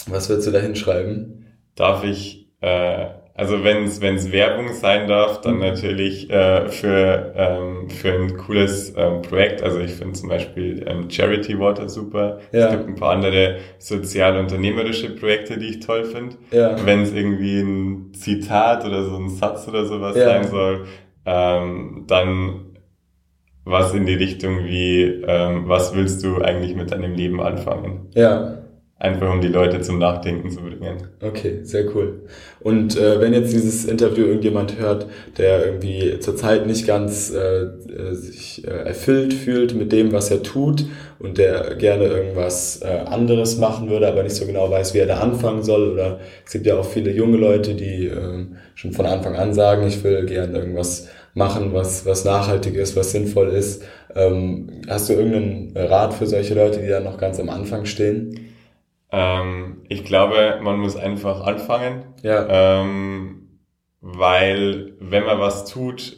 Was 0.05 0.29
würdest 0.29 0.47
du 0.47 0.51
da 0.51 0.59
hinschreiben? 0.59 1.45
Darf 1.75 2.03
ich 2.03 2.47
äh, 2.61 3.07
also 3.37 3.63
wenn 3.63 3.83
es 3.85 4.31
Werbung 4.31 4.73
sein 4.73 5.07
darf, 5.07 5.41
dann 5.41 5.55
mhm. 5.55 5.59
natürlich 5.59 6.27
äh, 6.31 6.69
für, 6.69 7.33
ähm, 7.35 7.87
für 7.87 8.11
ein 8.11 8.35
cooles 8.35 8.95
ähm, 8.97 9.21
Projekt. 9.21 9.61
Also 9.61 9.79
ich 9.79 9.91
finde 9.91 10.13
zum 10.13 10.29
Beispiel 10.29 10.83
ähm, 10.87 11.07
Charity 11.07 11.59
Water 11.59 11.87
super. 11.87 12.39
Ja. 12.51 12.65
Es 12.65 12.71
gibt 12.71 12.87
ein 12.87 12.95
paar 12.95 13.11
andere 13.11 13.57
sozial-unternehmerische 13.77 15.11
Projekte, 15.11 15.59
die 15.59 15.67
ich 15.67 15.79
toll 15.81 16.05
finde. 16.05 16.37
Ja. 16.49 16.83
Wenn 16.83 17.03
es 17.03 17.13
irgendwie 17.13 17.59
ein 17.59 18.11
Zitat 18.15 18.83
oder 18.83 19.03
so 19.03 19.15
ein 19.17 19.29
Satz 19.29 19.67
oder 19.67 19.85
sowas 19.85 20.17
ja. 20.17 20.25
sein 20.25 20.47
soll, 20.47 20.85
ähm, 21.27 22.05
dann 22.07 22.79
was 23.65 23.93
in 23.93 24.07
die 24.07 24.15
Richtung 24.15 24.65
wie, 24.65 25.03
ähm, 25.03 25.67
was 25.67 25.93
willst 25.93 26.23
du 26.23 26.41
eigentlich 26.41 26.75
mit 26.75 26.91
deinem 26.91 27.13
Leben 27.13 27.39
anfangen? 27.39 28.07
Ja. 28.15 28.63
Einfach 28.99 29.31
um 29.31 29.41
die 29.41 29.47
Leute 29.47 29.79
zum 29.81 29.99
Nachdenken 29.99 30.49
zu 30.49 30.59
bringen. 30.59 30.97
Okay, 31.21 31.59
sehr 31.61 31.85
cool. 31.95 32.21
Und 32.59 32.97
äh, 32.97 33.21
wenn 33.21 33.31
jetzt 33.31 33.53
dieses 33.53 33.85
Interview 33.85 34.25
irgendjemand 34.25 34.79
hört, 34.79 35.05
der 35.37 35.67
irgendwie 35.67 36.19
zurzeit 36.19 36.65
nicht 36.65 36.87
ganz 36.87 37.31
äh, 37.31 37.65
äh, 37.65 38.13
sich 38.15 38.65
äh, 38.65 38.71
erfüllt 38.71 39.35
fühlt 39.35 39.75
mit 39.75 39.91
dem, 39.91 40.13
was 40.13 40.31
er 40.31 40.41
tut 40.41 40.85
und 41.19 41.37
der 41.37 41.75
gerne 41.75 42.05
irgendwas 42.05 42.81
äh, 42.81 42.87
anderes 42.87 43.59
machen 43.59 43.87
würde, 43.87 44.07
aber 44.07 44.23
nicht 44.23 44.35
so 44.35 44.47
genau 44.47 44.71
weiß, 44.71 44.95
wie 44.95 44.99
er 44.99 45.05
da 45.05 45.19
anfangen 45.19 45.61
soll. 45.61 45.91
Oder 45.91 46.19
es 46.43 46.53
gibt 46.53 46.65
ja 46.65 46.79
auch 46.79 46.85
viele 46.85 47.11
junge 47.11 47.37
Leute, 47.37 47.75
die 47.75 48.07
äh, 48.07 48.45
schon 48.73 48.93
von 48.93 49.05
Anfang 49.05 49.35
an 49.35 49.53
sagen, 49.53 49.85
ich 49.85 50.03
will 50.03 50.25
gerne 50.25 50.57
irgendwas 50.57 51.07
machen, 51.35 51.71
was, 51.71 52.07
was 52.07 52.25
nachhaltig 52.25 52.73
ist, 52.73 52.95
was 52.95 53.11
sinnvoll 53.11 53.49
ist. 53.49 53.83
Ähm, 54.15 54.81
hast 54.87 55.07
du 55.09 55.13
irgendeinen 55.13 55.77
Rat 55.77 56.15
für 56.15 56.25
solche 56.25 56.55
Leute, 56.55 56.79
die 56.79 56.87
da 56.87 56.99
noch 56.99 57.19
ganz 57.19 57.39
am 57.39 57.49
Anfang 57.49 57.85
stehen? 57.85 58.55
Ähm, 59.17 59.77
ich 59.89 60.03
glaube, 60.03 60.59
man 60.61 60.77
muss 60.79 60.95
einfach 60.95 61.41
anfangen. 61.41 62.03
Ja. 62.21 62.81
Ähm, 62.81 63.59
weil 63.99 64.93
wenn 64.99 65.25
man 65.25 65.39
was 65.39 65.65
tut, 65.65 66.17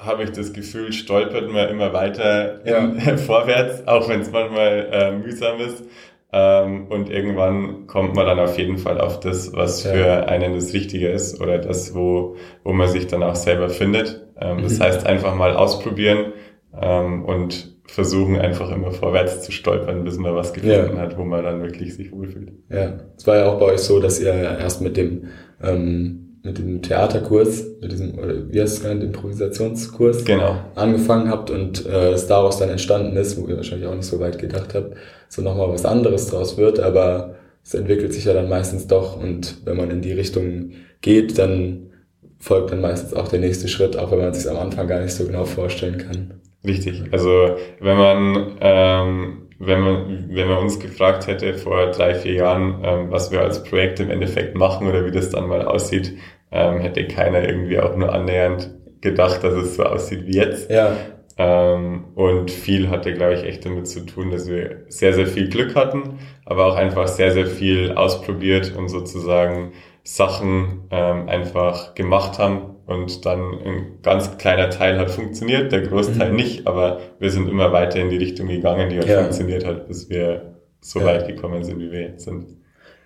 habe 0.00 0.22
ich 0.22 0.32
das 0.32 0.52
Gefühl, 0.54 0.92
stolpert 0.92 1.50
man 1.50 1.68
immer 1.68 1.92
weiter 1.92 2.66
ja. 2.66 3.16
vorwärts, 3.18 3.86
auch 3.86 4.08
wenn 4.08 4.20
es 4.20 4.30
manchmal 4.30 4.88
äh, 4.90 5.12
mühsam 5.12 5.60
ist. 5.60 5.84
Ähm, 6.32 6.86
und 6.88 7.10
irgendwann 7.10 7.86
kommt 7.86 8.14
man 8.14 8.26
dann 8.26 8.38
auf 8.38 8.58
jeden 8.58 8.78
Fall 8.78 9.00
auf 9.00 9.20
das, 9.20 9.52
was 9.54 9.84
ja. 9.84 9.92
für 9.92 10.28
einen 10.28 10.54
das 10.54 10.72
Richtige 10.72 11.08
ist 11.08 11.40
oder 11.40 11.58
das, 11.58 11.94
wo, 11.94 12.36
wo 12.64 12.72
man 12.72 12.88
sich 12.88 13.06
dann 13.06 13.22
auch 13.22 13.34
selber 13.34 13.68
findet. 13.68 14.26
Ähm, 14.40 14.62
das 14.62 14.78
mhm. 14.78 14.84
heißt, 14.84 15.06
einfach 15.06 15.34
mal 15.34 15.54
ausprobieren 15.54 16.32
ähm, 16.80 17.24
und 17.24 17.77
versuchen 17.88 18.36
einfach 18.36 18.70
immer 18.70 18.92
vorwärts 18.92 19.42
zu 19.42 19.50
stolpern, 19.50 20.04
bis 20.04 20.18
man 20.18 20.34
was 20.34 20.52
gefunden 20.52 20.96
ja. 20.96 21.02
hat, 21.02 21.18
wo 21.18 21.24
man 21.24 21.42
dann 21.42 21.62
wirklich 21.62 21.94
sich 21.94 22.12
wohlfühlt. 22.12 22.52
Ja, 22.70 22.98
es 23.16 23.26
war 23.26 23.36
ja 23.36 23.46
auch 23.46 23.58
bei 23.58 23.66
euch 23.66 23.80
so, 23.80 23.98
dass 23.98 24.20
ihr 24.20 24.32
erst 24.32 24.80
mit 24.80 24.96
dem 24.96 25.28
ähm, 25.62 26.28
mit 26.44 26.58
dem 26.58 26.82
Theaterkurs, 26.82 27.66
mit 27.80 27.92
diesem, 27.92 28.18
oder 28.18 28.50
wie 28.50 28.60
heißt 28.60 28.78
es 28.78 28.82
genannt, 28.82 29.02
Improvisationskurs 29.02 30.24
genau. 30.24 30.56
angefangen 30.74 31.30
habt 31.30 31.50
und 31.50 31.84
äh, 31.86 32.12
es 32.12 32.26
daraus 32.26 32.58
dann 32.58 32.70
entstanden 32.70 33.16
ist, 33.16 33.40
wo 33.40 33.48
ihr 33.48 33.56
wahrscheinlich 33.56 33.88
auch 33.88 33.94
nicht 33.94 34.06
so 34.06 34.20
weit 34.20 34.38
gedacht 34.38 34.74
habt, 34.74 34.96
so 35.28 35.42
nochmal 35.42 35.68
was 35.68 35.84
anderes 35.84 36.28
draus 36.28 36.56
wird, 36.56 36.80
aber 36.80 37.34
es 37.64 37.74
entwickelt 37.74 38.14
sich 38.14 38.24
ja 38.24 38.32
dann 38.32 38.48
meistens 38.48 38.86
doch 38.86 39.20
und 39.20 39.56
wenn 39.64 39.76
man 39.76 39.90
in 39.90 40.00
die 40.00 40.12
Richtung 40.12 40.72
geht, 41.00 41.38
dann 41.38 41.90
folgt 42.38 42.70
dann 42.70 42.80
meistens 42.80 43.14
auch 43.14 43.28
der 43.28 43.40
nächste 43.40 43.68
Schritt, 43.68 43.96
auch 43.96 44.10
wenn 44.10 44.18
man 44.18 44.30
es 44.30 44.42
sich 44.42 44.50
am 44.50 44.58
Anfang 44.58 44.86
gar 44.86 45.00
nicht 45.00 45.12
so 45.12 45.24
genau 45.24 45.44
vorstellen 45.44 45.98
kann. 45.98 46.40
Richtig. 46.64 47.02
Also 47.12 47.56
wenn 47.80 47.96
man 47.96 48.56
ähm, 48.60 49.48
wenn 49.58 49.80
man 49.80 50.28
wenn 50.28 50.48
man 50.48 50.58
uns 50.58 50.78
gefragt 50.78 51.26
hätte 51.26 51.54
vor 51.54 51.90
drei 51.90 52.14
vier 52.14 52.34
Jahren, 52.34 52.80
ähm, 52.84 53.10
was 53.10 53.30
wir 53.30 53.40
als 53.40 53.62
Projekt 53.64 54.00
im 54.00 54.10
Endeffekt 54.10 54.56
machen 54.56 54.88
oder 54.88 55.04
wie 55.04 55.10
das 55.10 55.30
dann 55.30 55.48
mal 55.48 55.62
aussieht, 55.62 56.16
ähm, 56.50 56.80
hätte 56.80 57.06
keiner 57.06 57.46
irgendwie 57.46 57.78
auch 57.78 57.96
nur 57.96 58.12
annähernd 58.12 58.70
gedacht, 59.00 59.44
dass 59.44 59.54
es 59.54 59.76
so 59.76 59.84
aussieht 59.84 60.26
wie 60.26 60.36
jetzt. 60.36 60.70
Ja. 60.70 60.96
Ähm, 61.36 62.06
und 62.16 62.50
viel 62.50 62.88
hatte, 62.90 63.14
glaube 63.14 63.34
ich, 63.34 63.44
echt 63.44 63.64
damit 63.64 63.86
zu 63.86 64.04
tun, 64.04 64.30
dass 64.30 64.48
wir 64.48 64.82
sehr, 64.88 65.12
sehr 65.12 65.26
viel 65.26 65.48
Glück 65.48 65.76
hatten, 65.76 66.18
aber 66.44 66.66
auch 66.66 66.74
einfach 66.74 67.06
sehr, 67.06 67.30
sehr 67.30 67.46
viel 67.46 67.92
ausprobiert 67.92 68.74
und 68.76 68.88
sozusagen 68.88 69.72
Sachen 70.02 70.88
ähm, 70.90 71.28
einfach 71.28 71.94
gemacht 71.94 72.38
haben 72.40 72.74
und 72.88 73.26
dann 73.26 73.40
ein 73.64 73.98
ganz 74.02 74.38
kleiner 74.38 74.70
Teil 74.70 74.98
hat 74.98 75.10
funktioniert, 75.10 75.70
der 75.72 75.82
Großteil 75.82 76.30
mhm. 76.30 76.36
nicht, 76.36 76.66
aber 76.66 77.00
wir 77.18 77.30
sind 77.30 77.46
immer 77.46 77.70
weiter 77.70 78.00
in 78.00 78.08
die 78.08 78.16
Richtung 78.16 78.48
gegangen, 78.48 78.88
die 78.88 78.96
halt 78.96 79.08
ja. 79.08 79.20
funktioniert 79.20 79.66
hat, 79.66 79.86
bis 79.88 80.08
wir 80.08 80.54
so 80.80 81.00
ja. 81.00 81.06
weit 81.06 81.26
gekommen 81.28 81.62
sind, 81.64 81.80
wie 81.80 81.92
wir 81.92 82.00
jetzt 82.00 82.24
sind. 82.24 82.46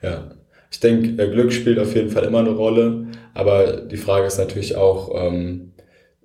Ja, 0.00 0.30
ich 0.70 0.78
denke, 0.78 1.20
äh, 1.20 1.28
Glück 1.28 1.52
spielt 1.52 1.80
auf 1.80 1.96
jeden 1.96 2.10
Fall 2.10 2.22
immer 2.22 2.38
eine 2.38 2.50
Rolle, 2.50 3.08
aber 3.34 3.80
die 3.80 3.96
Frage 3.96 4.26
ist 4.26 4.38
natürlich 4.38 4.76
auch, 4.76 5.10
ähm, 5.16 5.72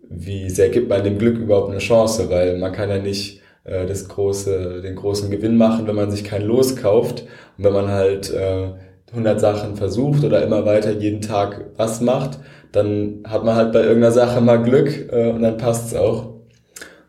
wie 0.07 0.51
sehr 0.51 0.69
gibt 0.69 0.87
man 0.87 1.03
dem 1.03 1.17
Glück 1.17 1.39
überhaupt 1.39 1.71
eine 1.71 1.79
Chance, 1.79 2.29
weil 2.29 2.59
man 2.59 2.71
kann 2.71 2.89
ja 2.89 2.99
nicht 2.99 3.41
äh, 3.63 3.87
das 3.87 4.07
große, 4.07 4.83
den 4.83 4.95
großen 4.95 5.31
Gewinn 5.31 5.57
machen, 5.57 5.87
wenn 5.87 5.95
man 5.95 6.11
sich 6.11 6.23
kein 6.23 6.43
Los 6.43 6.75
kauft 6.75 7.21
und 7.57 7.63
wenn 7.63 7.73
man 7.73 7.89
halt 7.89 8.31
äh, 8.31 8.69
100 9.11 9.39
Sachen 9.39 9.75
versucht 9.75 10.23
oder 10.23 10.43
immer 10.43 10.65
weiter 10.65 10.91
jeden 10.91 11.21
Tag 11.21 11.65
was 11.77 12.01
macht, 12.01 12.39
dann 12.71 13.23
hat 13.25 13.43
man 13.43 13.55
halt 13.55 13.71
bei 13.71 13.81
irgendeiner 13.81 14.11
Sache 14.11 14.41
mal 14.41 14.61
Glück 14.61 15.11
äh, 15.11 15.29
und 15.29 15.41
dann 15.41 15.57
passt's 15.57 15.95
auch. 15.95 16.33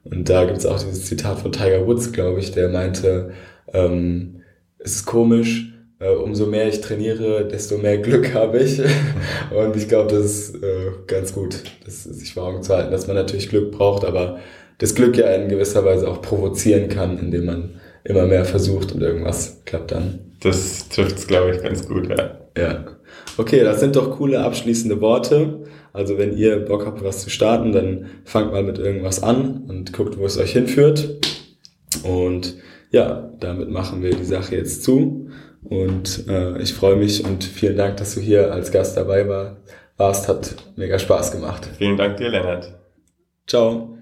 Und 0.04 0.28
da 0.28 0.44
gibt's 0.44 0.64
auch 0.64 0.78
dieses 0.78 1.06
Zitat 1.06 1.40
von 1.40 1.52
Tiger 1.52 1.86
Woods, 1.86 2.12
glaube 2.12 2.40
ich, 2.40 2.52
der 2.52 2.68
meinte, 2.68 3.32
ähm, 3.72 4.42
es 4.78 4.96
ist 4.96 5.06
komisch, 5.06 5.74
äh, 5.98 6.10
umso 6.10 6.46
mehr 6.46 6.68
ich 6.68 6.80
trainiere, 6.80 7.46
desto 7.46 7.78
mehr 7.78 7.98
Glück 7.98 8.32
habe 8.34 8.58
ich. 8.60 8.80
und 8.80 9.76
ich 9.76 9.88
glaube, 9.88 10.14
das 10.14 10.24
ist 10.24 10.62
äh, 10.62 10.92
ganz 11.06 11.34
gut, 11.34 11.62
das 11.84 12.04
sich 12.04 12.34
vor 12.34 12.44
Augen 12.44 12.62
zu 12.62 12.74
halten, 12.74 12.92
dass 12.92 13.06
man 13.06 13.16
natürlich 13.16 13.48
Glück 13.48 13.72
braucht, 13.72 14.04
aber 14.04 14.38
das 14.78 14.94
Glück 14.94 15.16
ja 15.16 15.26
in 15.34 15.48
gewisser 15.48 15.84
Weise 15.84 16.08
auch 16.08 16.22
provozieren 16.22 16.88
kann, 16.88 17.18
indem 17.18 17.46
man 17.46 17.80
immer 18.04 18.26
mehr 18.26 18.44
versucht 18.44 18.92
und 18.92 19.02
irgendwas 19.02 19.62
klappt 19.64 19.90
dann. 19.90 20.27
Das 20.40 20.88
trifft 20.88 21.18
es, 21.18 21.26
glaube 21.26 21.54
ich, 21.54 21.62
ganz 21.62 21.86
gut, 21.86 22.08
ja. 22.08 22.38
Ja. 22.56 22.84
Okay, 23.36 23.62
das 23.62 23.80
sind 23.80 23.96
doch 23.96 24.16
coole 24.16 24.40
abschließende 24.40 25.00
Worte. 25.00 25.64
Also 25.92 26.18
wenn 26.18 26.36
ihr 26.36 26.64
Bock 26.64 26.86
habt, 26.86 27.02
was 27.02 27.22
zu 27.22 27.30
starten, 27.30 27.72
dann 27.72 28.06
fangt 28.24 28.52
mal 28.52 28.62
mit 28.62 28.78
irgendwas 28.78 29.22
an 29.22 29.64
und 29.68 29.92
guckt, 29.92 30.18
wo 30.18 30.24
es 30.26 30.38
euch 30.38 30.52
hinführt. 30.52 31.18
Und 32.02 32.56
ja, 32.90 33.32
damit 33.40 33.70
machen 33.70 34.02
wir 34.02 34.14
die 34.14 34.24
Sache 34.24 34.56
jetzt 34.56 34.84
zu. 34.84 35.30
Und 35.64 36.28
äh, 36.28 36.60
ich 36.60 36.74
freue 36.74 36.96
mich 36.96 37.24
und 37.24 37.44
vielen 37.44 37.76
Dank, 37.76 37.96
dass 37.96 38.14
du 38.14 38.20
hier 38.20 38.52
als 38.52 38.70
Gast 38.70 38.96
dabei 38.96 39.28
war, 39.28 39.58
warst. 39.96 40.28
Hat 40.28 40.54
mega 40.76 40.98
Spaß 40.98 41.32
gemacht. 41.32 41.68
Vielen 41.78 41.96
Dank 41.96 42.16
dir, 42.16 42.30
Lennart. 42.30 42.74
Ciao. 43.46 43.97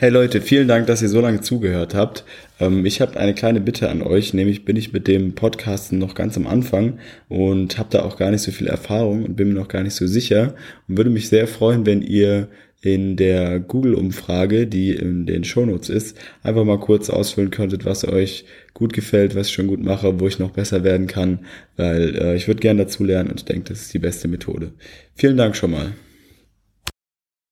Hey 0.00 0.08
Leute, 0.08 0.40
vielen 0.40 0.66
Dank, 0.66 0.86
dass 0.86 1.02
ihr 1.02 1.10
so 1.10 1.20
lange 1.20 1.42
zugehört 1.42 1.94
habt. 1.94 2.24
Ähm, 2.58 2.86
ich 2.86 3.02
habe 3.02 3.20
eine 3.20 3.34
kleine 3.34 3.60
Bitte 3.60 3.90
an 3.90 4.00
euch, 4.00 4.32
nämlich 4.32 4.64
bin 4.64 4.76
ich 4.76 4.94
mit 4.94 5.06
dem 5.06 5.34
Podcasten 5.34 5.98
noch 5.98 6.14
ganz 6.14 6.38
am 6.38 6.46
Anfang 6.46 6.98
und 7.28 7.76
habe 7.76 7.90
da 7.90 8.00
auch 8.04 8.16
gar 8.16 8.30
nicht 8.30 8.40
so 8.40 8.50
viel 8.50 8.66
Erfahrung 8.66 9.26
und 9.26 9.36
bin 9.36 9.48
mir 9.48 9.60
noch 9.60 9.68
gar 9.68 9.82
nicht 9.82 9.92
so 9.92 10.06
sicher 10.06 10.54
und 10.88 10.96
würde 10.96 11.10
mich 11.10 11.28
sehr 11.28 11.46
freuen, 11.46 11.84
wenn 11.84 12.00
ihr 12.00 12.48
in 12.80 13.16
der 13.16 13.60
Google-Umfrage, 13.60 14.66
die 14.66 14.92
in 14.92 15.26
den 15.26 15.44
Shownotes 15.44 15.90
ist, 15.90 16.16
einfach 16.42 16.64
mal 16.64 16.80
kurz 16.80 17.10
ausfüllen 17.10 17.50
könntet, 17.50 17.84
was 17.84 18.08
euch 18.08 18.46
gut 18.72 18.94
gefällt, 18.94 19.34
was 19.34 19.48
ich 19.48 19.52
schon 19.52 19.66
gut 19.66 19.84
mache, 19.84 20.18
wo 20.18 20.26
ich 20.26 20.38
noch 20.38 20.52
besser 20.52 20.82
werden 20.82 21.08
kann, 21.08 21.40
weil 21.76 22.16
äh, 22.16 22.36
ich 22.36 22.48
würde 22.48 22.60
gerne 22.60 22.84
dazu 22.84 23.04
lernen 23.04 23.28
und 23.28 23.40
ich 23.40 23.44
denke, 23.44 23.68
das 23.68 23.82
ist 23.82 23.92
die 23.92 23.98
beste 23.98 24.28
Methode. 24.28 24.72
Vielen 25.14 25.36
Dank 25.36 25.56
schon 25.56 25.72
mal. 25.72 25.92